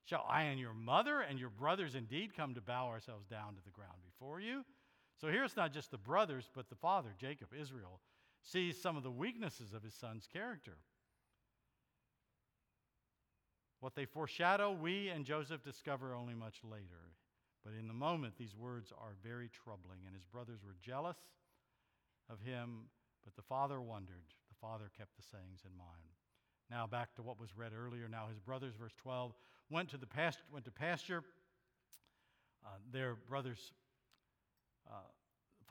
[0.06, 3.63] Shall I and your mother and your brothers indeed come to bow ourselves down to
[3.63, 4.63] the ground before you?
[5.20, 8.00] So here it's not just the brothers, but the father, Jacob, Israel,
[8.41, 10.78] sees some of the weaknesses of his son's character.
[13.82, 17.13] What they foreshadow, we and Joseph discover only much later.
[17.63, 21.17] But in the moment, these words are very troubling, and his brothers were jealous
[22.29, 22.90] of him,
[23.23, 24.25] but the father wondered.
[24.50, 26.15] The father kept the sayings in mind.
[26.69, 28.08] Now back to what was read earlier.
[28.08, 29.33] Now his brothers, verse 12,
[29.69, 31.23] went to the pasture, went to pasture.
[32.65, 33.73] Uh, their brothers
[34.90, 34.94] uh,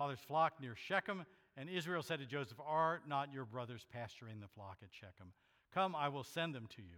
[0.01, 1.25] father's flock near Shechem.
[1.57, 5.33] And Israel said to Joseph, Are not your brothers pasturing the flock at Shechem?
[5.75, 6.97] Come, I will send them to you.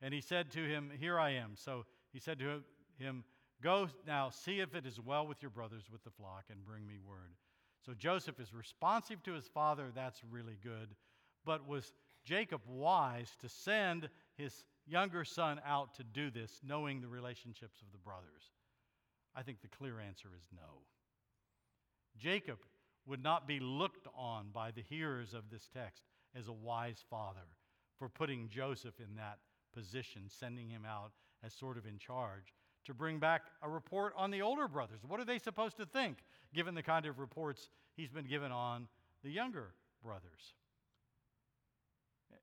[0.00, 1.52] And he said to him, Here I am.
[1.56, 2.62] So he said to
[2.98, 3.24] him,
[3.62, 6.86] Go now, see if it is well with your brothers with the flock, and bring
[6.86, 7.34] me word.
[7.84, 9.86] So Joseph is responsive to his father.
[9.94, 10.94] That's really good.
[11.44, 11.92] But was
[12.24, 17.92] Jacob wise to send his younger son out to do this, knowing the relationships of
[17.92, 18.52] the brothers?
[19.34, 20.82] I think the clear answer is no.
[22.18, 22.58] Jacob
[23.06, 26.02] would not be looked on by the hearers of this text
[26.34, 27.46] as a wise father
[27.98, 29.38] for putting Joseph in that
[29.72, 31.12] position, sending him out
[31.44, 32.52] as sort of in charge
[32.86, 35.00] to bring back a report on the older brothers.
[35.06, 36.18] What are they supposed to think,
[36.54, 38.88] given the kind of reports he's been given on
[39.22, 40.54] the younger brothers?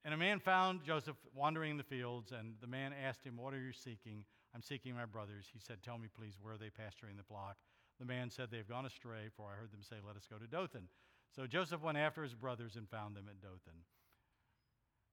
[0.05, 3.53] And a man found Joseph wandering in the fields, and the man asked him, What
[3.53, 4.25] are you seeking?
[4.53, 5.45] I'm seeking my brothers.
[5.51, 7.57] He said, Tell me, please, where are they pasturing the flock?
[7.99, 10.37] The man said, They have gone astray, for I heard them say, Let us go
[10.37, 10.87] to Dothan.
[11.35, 13.79] So Joseph went after his brothers and found them at Dothan.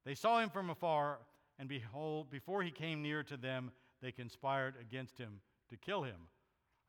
[0.04, 1.20] They saw him from afar,
[1.58, 3.70] and behold, before he came near to them,
[4.02, 6.28] they conspired against him to kill him.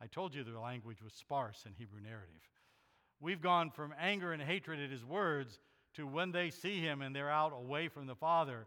[0.01, 2.41] I told you the language was sparse in Hebrew narrative.
[3.20, 5.59] We've gone from anger and hatred at his words
[5.95, 8.66] to when they see him and they're out away from the Father,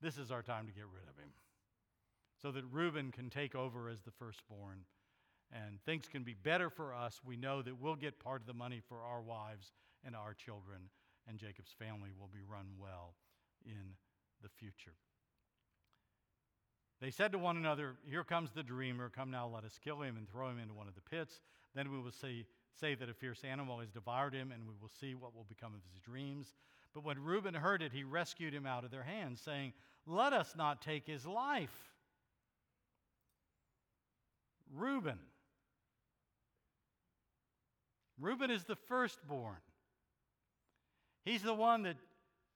[0.00, 1.30] this is our time to get rid of him.
[2.40, 4.84] So that Reuben can take over as the firstborn
[5.52, 7.20] and things can be better for us.
[7.24, 9.72] We know that we'll get part of the money for our wives
[10.04, 10.88] and our children,
[11.28, 13.14] and Jacob's family will be run well
[13.64, 13.96] in
[14.42, 14.96] the future.
[17.02, 19.10] They said to one another, Here comes the dreamer.
[19.10, 21.40] Come now, let us kill him and throw him into one of the pits.
[21.74, 22.46] Then we will see,
[22.78, 25.74] say that a fierce animal has devoured him, and we will see what will become
[25.74, 26.54] of his dreams.
[26.94, 29.72] But when Reuben heard it, he rescued him out of their hands, saying,
[30.06, 31.74] Let us not take his life.
[34.72, 35.18] Reuben.
[38.20, 39.56] Reuben is the firstborn.
[41.24, 41.96] He's the one that,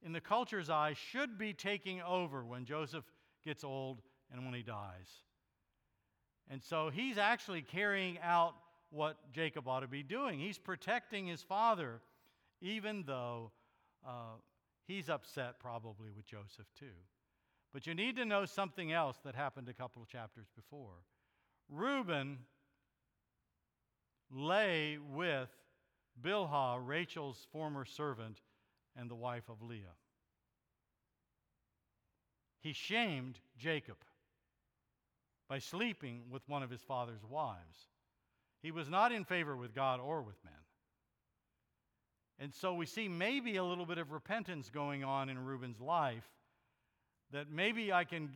[0.05, 3.05] in the culture's eye, should be taking over when Joseph
[3.44, 4.03] gets old
[4.33, 5.09] and when he dies.
[6.51, 8.55] And so he's actually carrying out
[8.91, 10.39] what Jacob ought to be doing.
[10.39, 12.01] He's protecting his father,
[12.61, 13.51] even though
[14.07, 14.37] uh,
[14.87, 16.87] he's upset probably with Joseph too.
[17.72, 20.95] But you need to know something else that happened a couple of chapters before.
[21.68, 22.39] Reuben
[24.31, 25.51] lay with
[26.22, 28.41] Bilhah, Rachel's former servant,
[28.97, 29.95] and the wife of Leah.
[32.61, 33.97] He shamed Jacob
[35.49, 37.88] by sleeping with one of his father's wives.
[38.62, 40.53] He was not in favor with God or with men.
[42.38, 46.26] And so we see maybe a little bit of repentance going on in Reuben's life
[47.32, 48.30] that maybe I can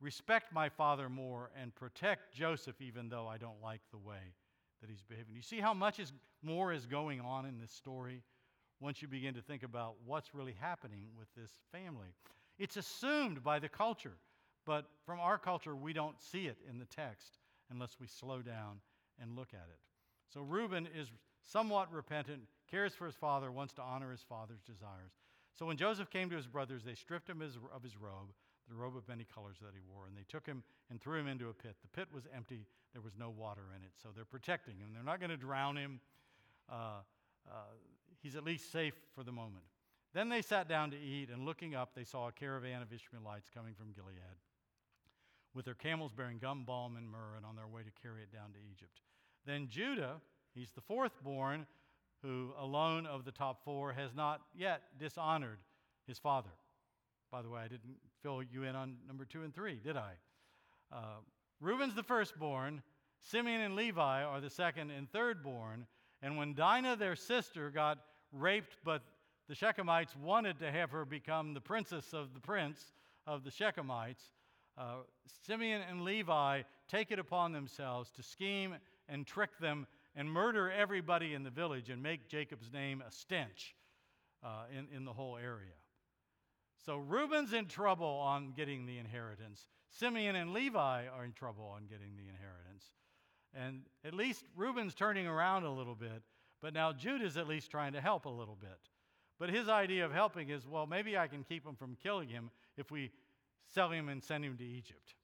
[0.00, 4.34] respect my father more and protect Joseph even though I don't like the way
[4.80, 5.34] that he's behaving.
[5.34, 6.12] You see how much is,
[6.42, 8.22] more is going on in this story
[8.80, 12.08] once you begin to think about what's really happening with this family.
[12.58, 14.16] It's assumed by the culture
[14.66, 17.38] but from our culture, we don't see it in the text
[17.70, 18.80] unless we slow down
[19.20, 19.78] and look at it.
[20.32, 21.08] So Reuben is
[21.44, 25.12] somewhat repentant, cares for his father, wants to honor his father's desires.
[25.54, 28.32] So when Joseph came to his brothers, they stripped him of his robe,
[28.68, 31.28] the robe of many colors that he wore, and they took him and threw him
[31.28, 31.76] into a pit.
[31.80, 33.92] The pit was empty, there was no water in it.
[34.02, 34.88] So they're protecting him.
[34.92, 36.00] They're not going to drown him.
[36.68, 37.00] Uh,
[37.48, 37.54] uh,
[38.22, 39.64] he's at least safe for the moment.
[40.12, 43.48] Then they sat down to eat, and looking up, they saw a caravan of Ishmaelites
[43.54, 44.16] coming from Gilead
[45.56, 48.30] with their camels bearing gum, balm, and myrrh, and on their way to carry it
[48.30, 49.00] down to Egypt.
[49.46, 50.20] Then Judah,
[50.54, 51.66] he's the fourth born,
[52.22, 55.58] who alone of the top four has not yet dishonored
[56.06, 56.50] his father.
[57.32, 60.12] By the way, I didn't fill you in on number two and three, did I?
[60.92, 61.16] Uh,
[61.60, 62.82] Reuben's the firstborn.
[63.20, 65.86] Simeon and Levi are the second and third born.
[66.22, 67.98] And when Dinah, their sister, got
[68.32, 69.02] raped, but
[69.48, 72.92] the Shechemites wanted to have her become the princess of the prince
[73.26, 74.30] of the Shechemites,
[74.78, 74.96] uh,
[75.46, 78.74] Simeon and Levi take it upon themselves to scheme
[79.08, 83.74] and trick them and murder everybody in the village and make Jacob's name a stench
[84.42, 85.74] uh, in, in the whole area.
[86.84, 89.66] So Reuben's in trouble on getting the inheritance.
[89.90, 92.92] Simeon and Levi are in trouble on getting the inheritance.
[93.54, 96.22] And at least Reuben's turning around a little bit,
[96.60, 98.78] but now Judah's at least trying to help a little bit.
[99.38, 102.50] But his idea of helping is well, maybe I can keep him from killing him
[102.76, 103.10] if we
[103.72, 105.14] sell him and send him to Egypt.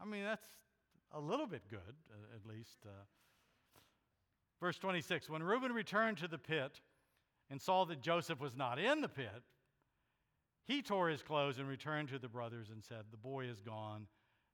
[0.00, 0.46] I mean, that's
[1.12, 2.78] a little bit good, uh, at least.
[2.84, 2.90] Uh.
[4.60, 6.80] Verse 26 When Reuben returned to the pit
[7.50, 9.42] and saw that Joseph was not in the pit,
[10.66, 14.06] he tore his clothes and returned to the brothers and said, The boy is gone,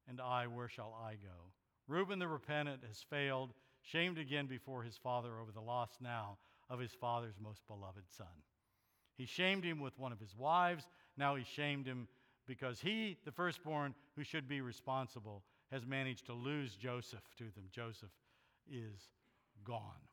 [0.08, 1.52] and I, where shall I go?
[1.88, 6.38] Reuben the repentant has failed, shamed again before his father over the loss now
[6.70, 8.26] of his father's most beloved son.
[9.16, 10.86] He shamed him with one of his wives,
[11.16, 12.08] now he shamed him
[12.46, 17.64] because he, the firstborn who should be responsible, has managed to lose Joseph to them.
[17.70, 18.10] Joseph
[18.70, 19.08] is
[19.64, 20.08] gone.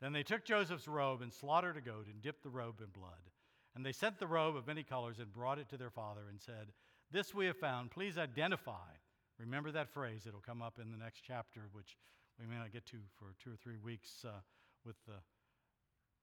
[0.00, 3.30] Then they took Joseph's robe and slaughtered a goat and dipped the robe in blood.
[3.74, 6.40] And they sent the robe of many colors and brought it to their father and
[6.40, 6.72] said,
[7.10, 7.90] This we have found.
[7.90, 8.90] Please identify.
[9.38, 10.24] Remember that phrase.
[10.26, 11.96] It'll come up in the next chapter, which
[12.38, 14.40] we may not get to for two or three weeks uh,
[14.84, 15.14] with the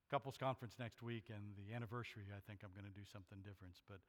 [0.10, 3.76] couples conference next week and the anniversary, I think I'm going to do something different.
[3.90, 4.00] But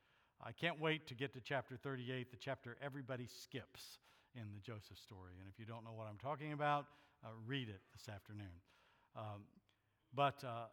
[0.44, 3.98] I can't wait to get to chapter 38, the chapter everybody skips
[4.34, 5.32] in the Joseph story.
[5.40, 6.86] And if you don't know what I'm talking about,
[7.24, 8.46] uh, read it this afternoon.
[9.16, 9.44] Um,
[10.14, 10.66] but uh,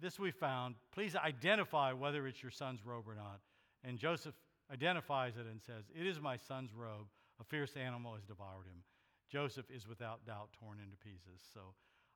[0.00, 0.76] this we found.
[0.92, 3.40] Please identify whether it's your son's robe or not.
[3.84, 4.34] And Joseph
[4.72, 7.06] identifies it and says, It is my son's robe.
[7.40, 8.82] A fierce animal has devoured him.
[9.30, 11.42] Joseph is without doubt torn into pieces.
[11.54, 11.60] So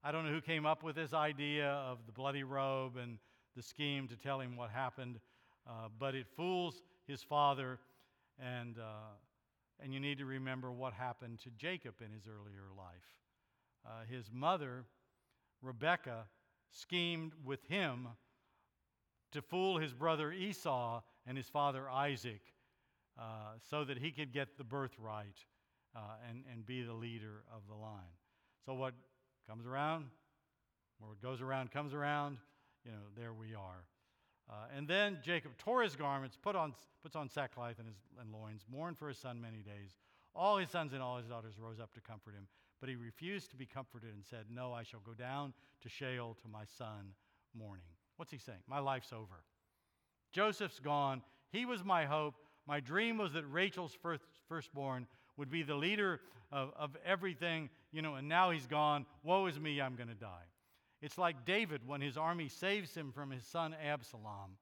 [0.02, 3.18] I don't know who came up with this idea of the bloody robe and
[3.56, 5.20] the scheme to tell him what happened,
[5.68, 7.78] uh, but it fools his father,
[8.38, 9.14] and, uh,
[9.80, 13.06] and you need to remember what happened to Jacob in his earlier life.
[13.86, 14.84] Uh, his mother,
[15.62, 16.24] Rebekah,
[16.70, 18.08] schemed with him
[19.32, 22.40] to fool his brother Esau and his father Isaac
[23.18, 25.44] uh, so that he could get the birthright
[25.94, 28.02] uh, and, and be the leader of the line.
[28.66, 28.94] So, what
[29.48, 30.06] comes around,
[31.00, 32.38] or what goes around comes around,
[32.84, 33.84] you know, there we are.
[34.48, 38.32] Uh, and then Jacob tore his garments, put on, puts on sackcloth and, his, and
[38.32, 39.96] loins, mourned for his son many days.
[40.34, 42.46] All his sons and all his daughters rose up to comfort him,
[42.80, 46.36] but he refused to be comforted and said, No, I shall go down to Sheol
[46.42, 47.14] to my son
[47.56, 47.86] mourning.
[48.16, 48.58] What's he saying?
[48.68, 49.44] My life's over.
[50.32, 51.22] Joseph's gone.
[51.50, 52.34] He was my hope.
[52.66, 56.20] My dream was that Rachel's first, firstborn would be the leader
[56.50, 59.06] of, of everything, you know, and now he's gone.
[59.22, 60.44] Woe is me, I'm going to die.
[61.04, 64.56] It's like David when his army saves him from his son Absalom,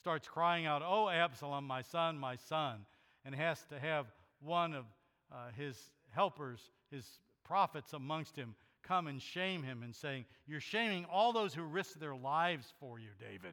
[0.00, 2.86] starts crying out, Oh, Absalom, my son, my son,
[3.26, 4.06] and has to have
[4.40, 4.86] one of
[5.30, 5.76] uh, his
[6.08, 6.58] helpers,
[6.90, 7.06] his
[7.44, 12.00] prophets amongst him, come and shame him and saying, You're shaming all those who risked
[12.00, 13.52] their lives for you, David,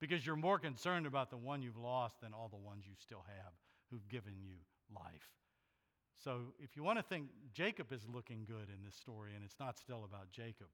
[0.00, 3.24] because you're more concerned about the one you've lost than all the ones you still
[3.28, 3.52] have
[3.92, 4.54] who've given you
[4.92, 5.30] life.
[6.24, 9.60] So if you want to think Jacob is looking good in this story and it's
[9.60, 10.66] not still about Jacob,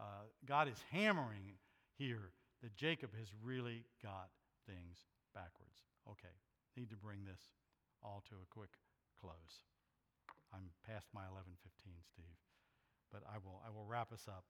[0.00, 1.60] uh, God is hammering
[1.98, 2.32] here
[2.62, 4.30] that Jacob has really got
[4.66, 5.84] things backwards.
[6.08, 6.32] Okay,
[6.76, 7.52] need to bring this
[8.02, 8.70] all to a quick
[9.20, 9.60] close.
[10.52, 12.40] I'm past my 11:15, Steve,
[13.12, 14.44] but I will I will wrap us up.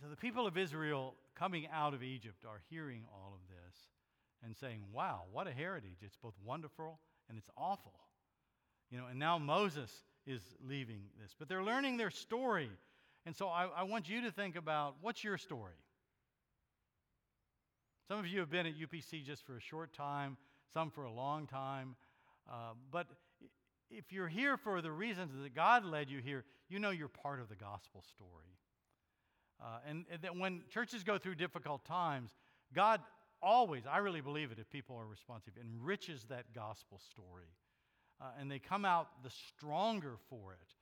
[0.00, 3.76] So the people of Israel coming out of Egypt are hearing all of this
[4.42, 6.02] and saying, "Wow, what a heritage!
[6.02, 8.09] It's both wonderful and it's awful."
[8.90, 9.92] You know, and now Moses
[10.26, 12.70] is leaving this, but they're learning their story.
[13.26, 15.74] And so I, I want you to think about what's your story?
[18.08, 20.36] Some of you have been at UPC just for a short time,
[20.74, 21.94] some for a long time.
[22.50, 23.06] Uh, but
[23.90, 27.40] if you're here for the reasons that God led you here, you know you're part
[27.40, 28.56] of the gospel story.
[29.60, 32.30] Uh, and, and that when churches go through difficult times,
[32.74, 33.00] God
[33.42, 37.46] always, I really believe it if people are responsive, enriches that gospel story.
[38.20, 40.74] Uh, and they come out the stronger for it.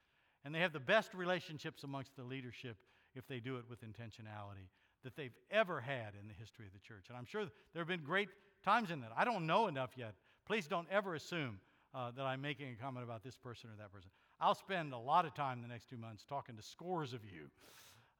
[0.44, 2.76] And they have the best relationships amongst the leadership
[3.14, 4.68] if they do it with intentionality
[5.04, 7.06] that they've ever had in the history of the church.
[7.08, 8.28] And I'm sure there have been great
[8.64, 9.12] times in that.
[9.16, 10.14] I don't know enough yet.
[10.46, 11.60] Please don't ever assume
[11.94, 14.10] uh, that I'm making a comment about this person or that person.
[14.40, 17.50] I'll spend a lot of time the next two months talking to scores of you.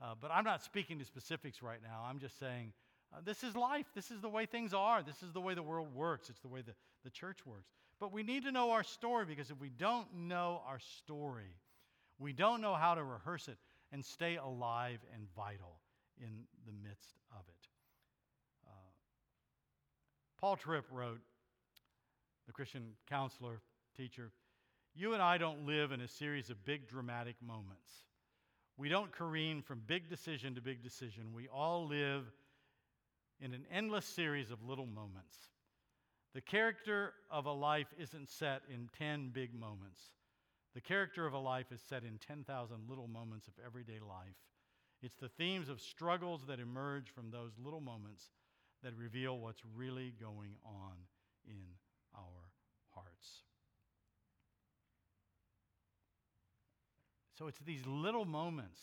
[0.01, 2.05] Uh, but I'm not speaking to specifics right now.
[2.09, 2.73] I'm just saying
[3.13, 3.87] uh, this is life.
[3.95, 5.03] This is the way things are.
[5.03, 6.31] This is the way the world works.
[6.31, 7.71] It's the way the, the church works.
[8.01, 11.57] But we need to know our story because if we don't know our story,
[12.19, 13.59] we don't know how to rehearse it
[13.93, 15.81] and stay alive and vital
[16.21, 17.69] in the midst of it.
[18.67, 18.71] Uh,
[20.41, 21.21] Paul Tripp wrote,
[22.47, 23.61] the Christian counselor,
[23.97, 24.33] teacher,
[24.95, 27.91] you and I don't live in a series of big dramatic moments.
[28.77, 31.33] We don't careen from big decision to big decision.
[31.35, 32.25] We all live
[33.41, 35.37] in an endless series of little moments.
[36.35, 40.03] The character of a life isn't set in 10 big moments.
[40.75, 44.37] The character of a life is set in 10,000 little moments of everyday life
[45.03, 48.31] it's the themes of struggles that emerge from those little moments
[48.83, 50.95] that reveal what's really going on
[51.47, 51.63] in
[52.17, 52.51] our
[52.95, 53.43] hearts.
[57.39, 58.81] So it's these little moments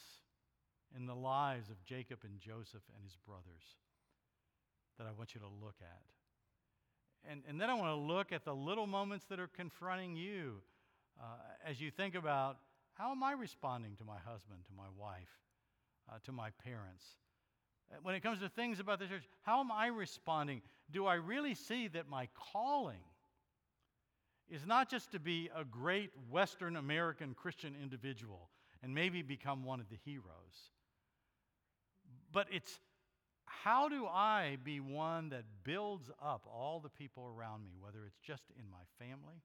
[0.95, 3.75] in the lives of Jacob and Joseph and his brothers
[4.97, 6.14] that I want you to look at.
[7.30, 10.61] And, and then I want to look at the little moments that are confronting you
[11.19, 11.26] uh,
[11.65, 12.57] as you think about
[12.93, 15.30] how am I responding to my husband, to my wife?
[16.09, 17.05] uh, to my parents.
[17.91, 20.61] Uh, when it comes to things about the church, how am I responding?
[20.91, 23.03] Do I really see that my calling
[24.49, 28.49] is not just to be a great Western American Christian individual
[28.84, 30.71] and maybe become one of the heroes,
[32.32, 32.80] but it's
[33.45, 38.19] how do I be one that builds up all the people around me, whether it's
[38.25, 39.41] just in my family,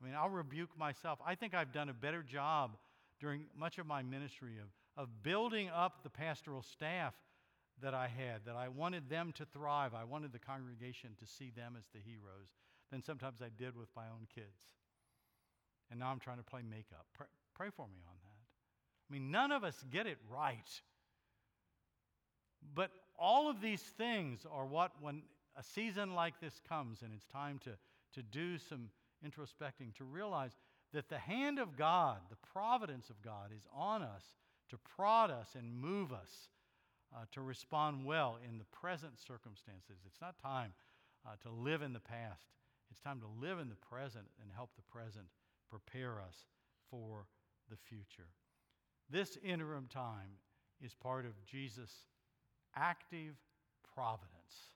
[0.00, 1.18] I mean, I'll rebuke myself.
[1.24, 2.76] I think I've done a better job
[3.20, 7.14] during much of my ministry of, of building up the pastoral staff
[7.82, 9.94] that I had, that I wanted them to thrive.
[9.94, 12.48] I wanted the congregation to see them as the heroes
[12.90, 14.60] than sometimes I did with my own kids.
[15.90, 17.06] And now I'm trying to play makeup.
[17.14, 18.34] Pray, pray for me on that.
[19.08, 20.80] I mean, none of us get it right.
[22.74, 25.22] But all of these things are what, when
[25.56, 27.70] a season like this comes and it's time to,
[28.14, 28.90] to do some
[29.24, 30.52] introspecting, to realize
[30.92, 34.22] that the hand of God, the providence of God, is on us
[34.70, 36.48] to prod us and move us
[37.14, 39.98] uh, to respond well in the present circumstances.
[40.06, 40.72] It's not time
[41.26, 42.46] uh, to live in the past,
[42.90, 45.26] it's time to live in the present and help the present
[45.70, 46.46] prepare us
[46.90, 47.26] for
[47.70, 48.28] the future.
[49.10, 50.38] This interim time
[50.82, 52.04] is part of Jesus'
[52.76, 53.34] active
[53.94, 54.74] providence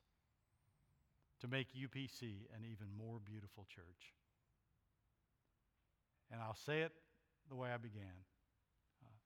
[1.41, 4.15] to make UPC an even more beautiful church.
[6.31, 6.93] And I'll say it
[7.49, 8.27] the way I began.
[9.03, 9.19] Uh,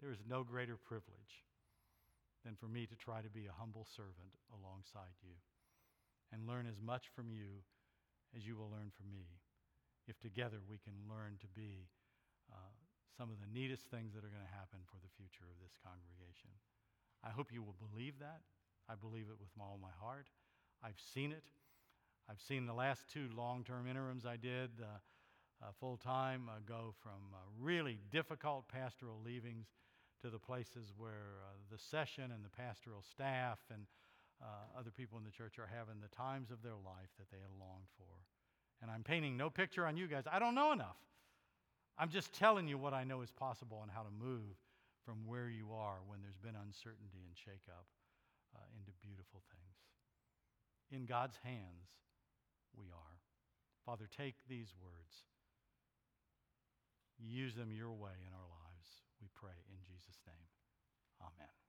[0.00, 1.44] there is no greater privilege
[2.44, 5.34] than for me to try to be a humble servant alongside you
[6.30, 7.64] and learn as much from you
[8.36, 9.26] as you will learn from me.
[10.06, 11.90] If together we can learn to be
[12.52, 12.74] uh,
[13.16, 15.74] some of the neatest things that are going to happen for the future of this
[15.82, 16.52] congregation.
[17.24, 18.40] I hope you will believe that.
[18.88, 20.26] I believe it with all my heart.
[20.82, 21.44] I've seen it.
[22.28, 24.98] I've seen the last two long term interims I did uh,
[25.62, 29.66] uh, full time uh, go from uh, really difficult pastoral leavings
[30.22, 33.86] to the places where uh, the session and the pastoral staff and
[34.42, 37.38] uh, other people in the church are having the times of their life that they
[37.38, 38.04] had longed for.
[38.82, 40.24] And I'm painting no picture on you guys.
[40.30, 40.96] I don't know enough.
[41.98, 44.54] I'm just telling you what I know is possible and how to move
[45.06, 47.86] from where you are when there's been uncertainty and shakeup
[48.50, 49.78] uh, into beautiful things.
[50.90, 51.94] In God's hands,
[52.74, 53.16] we are.
[53.86, 55.22] Father, take these words,
[57.22, 58.66] use them your way in our lives
[59.20, 60.50] we pray in Jesus' name.
[61.22, 61.56] Amen.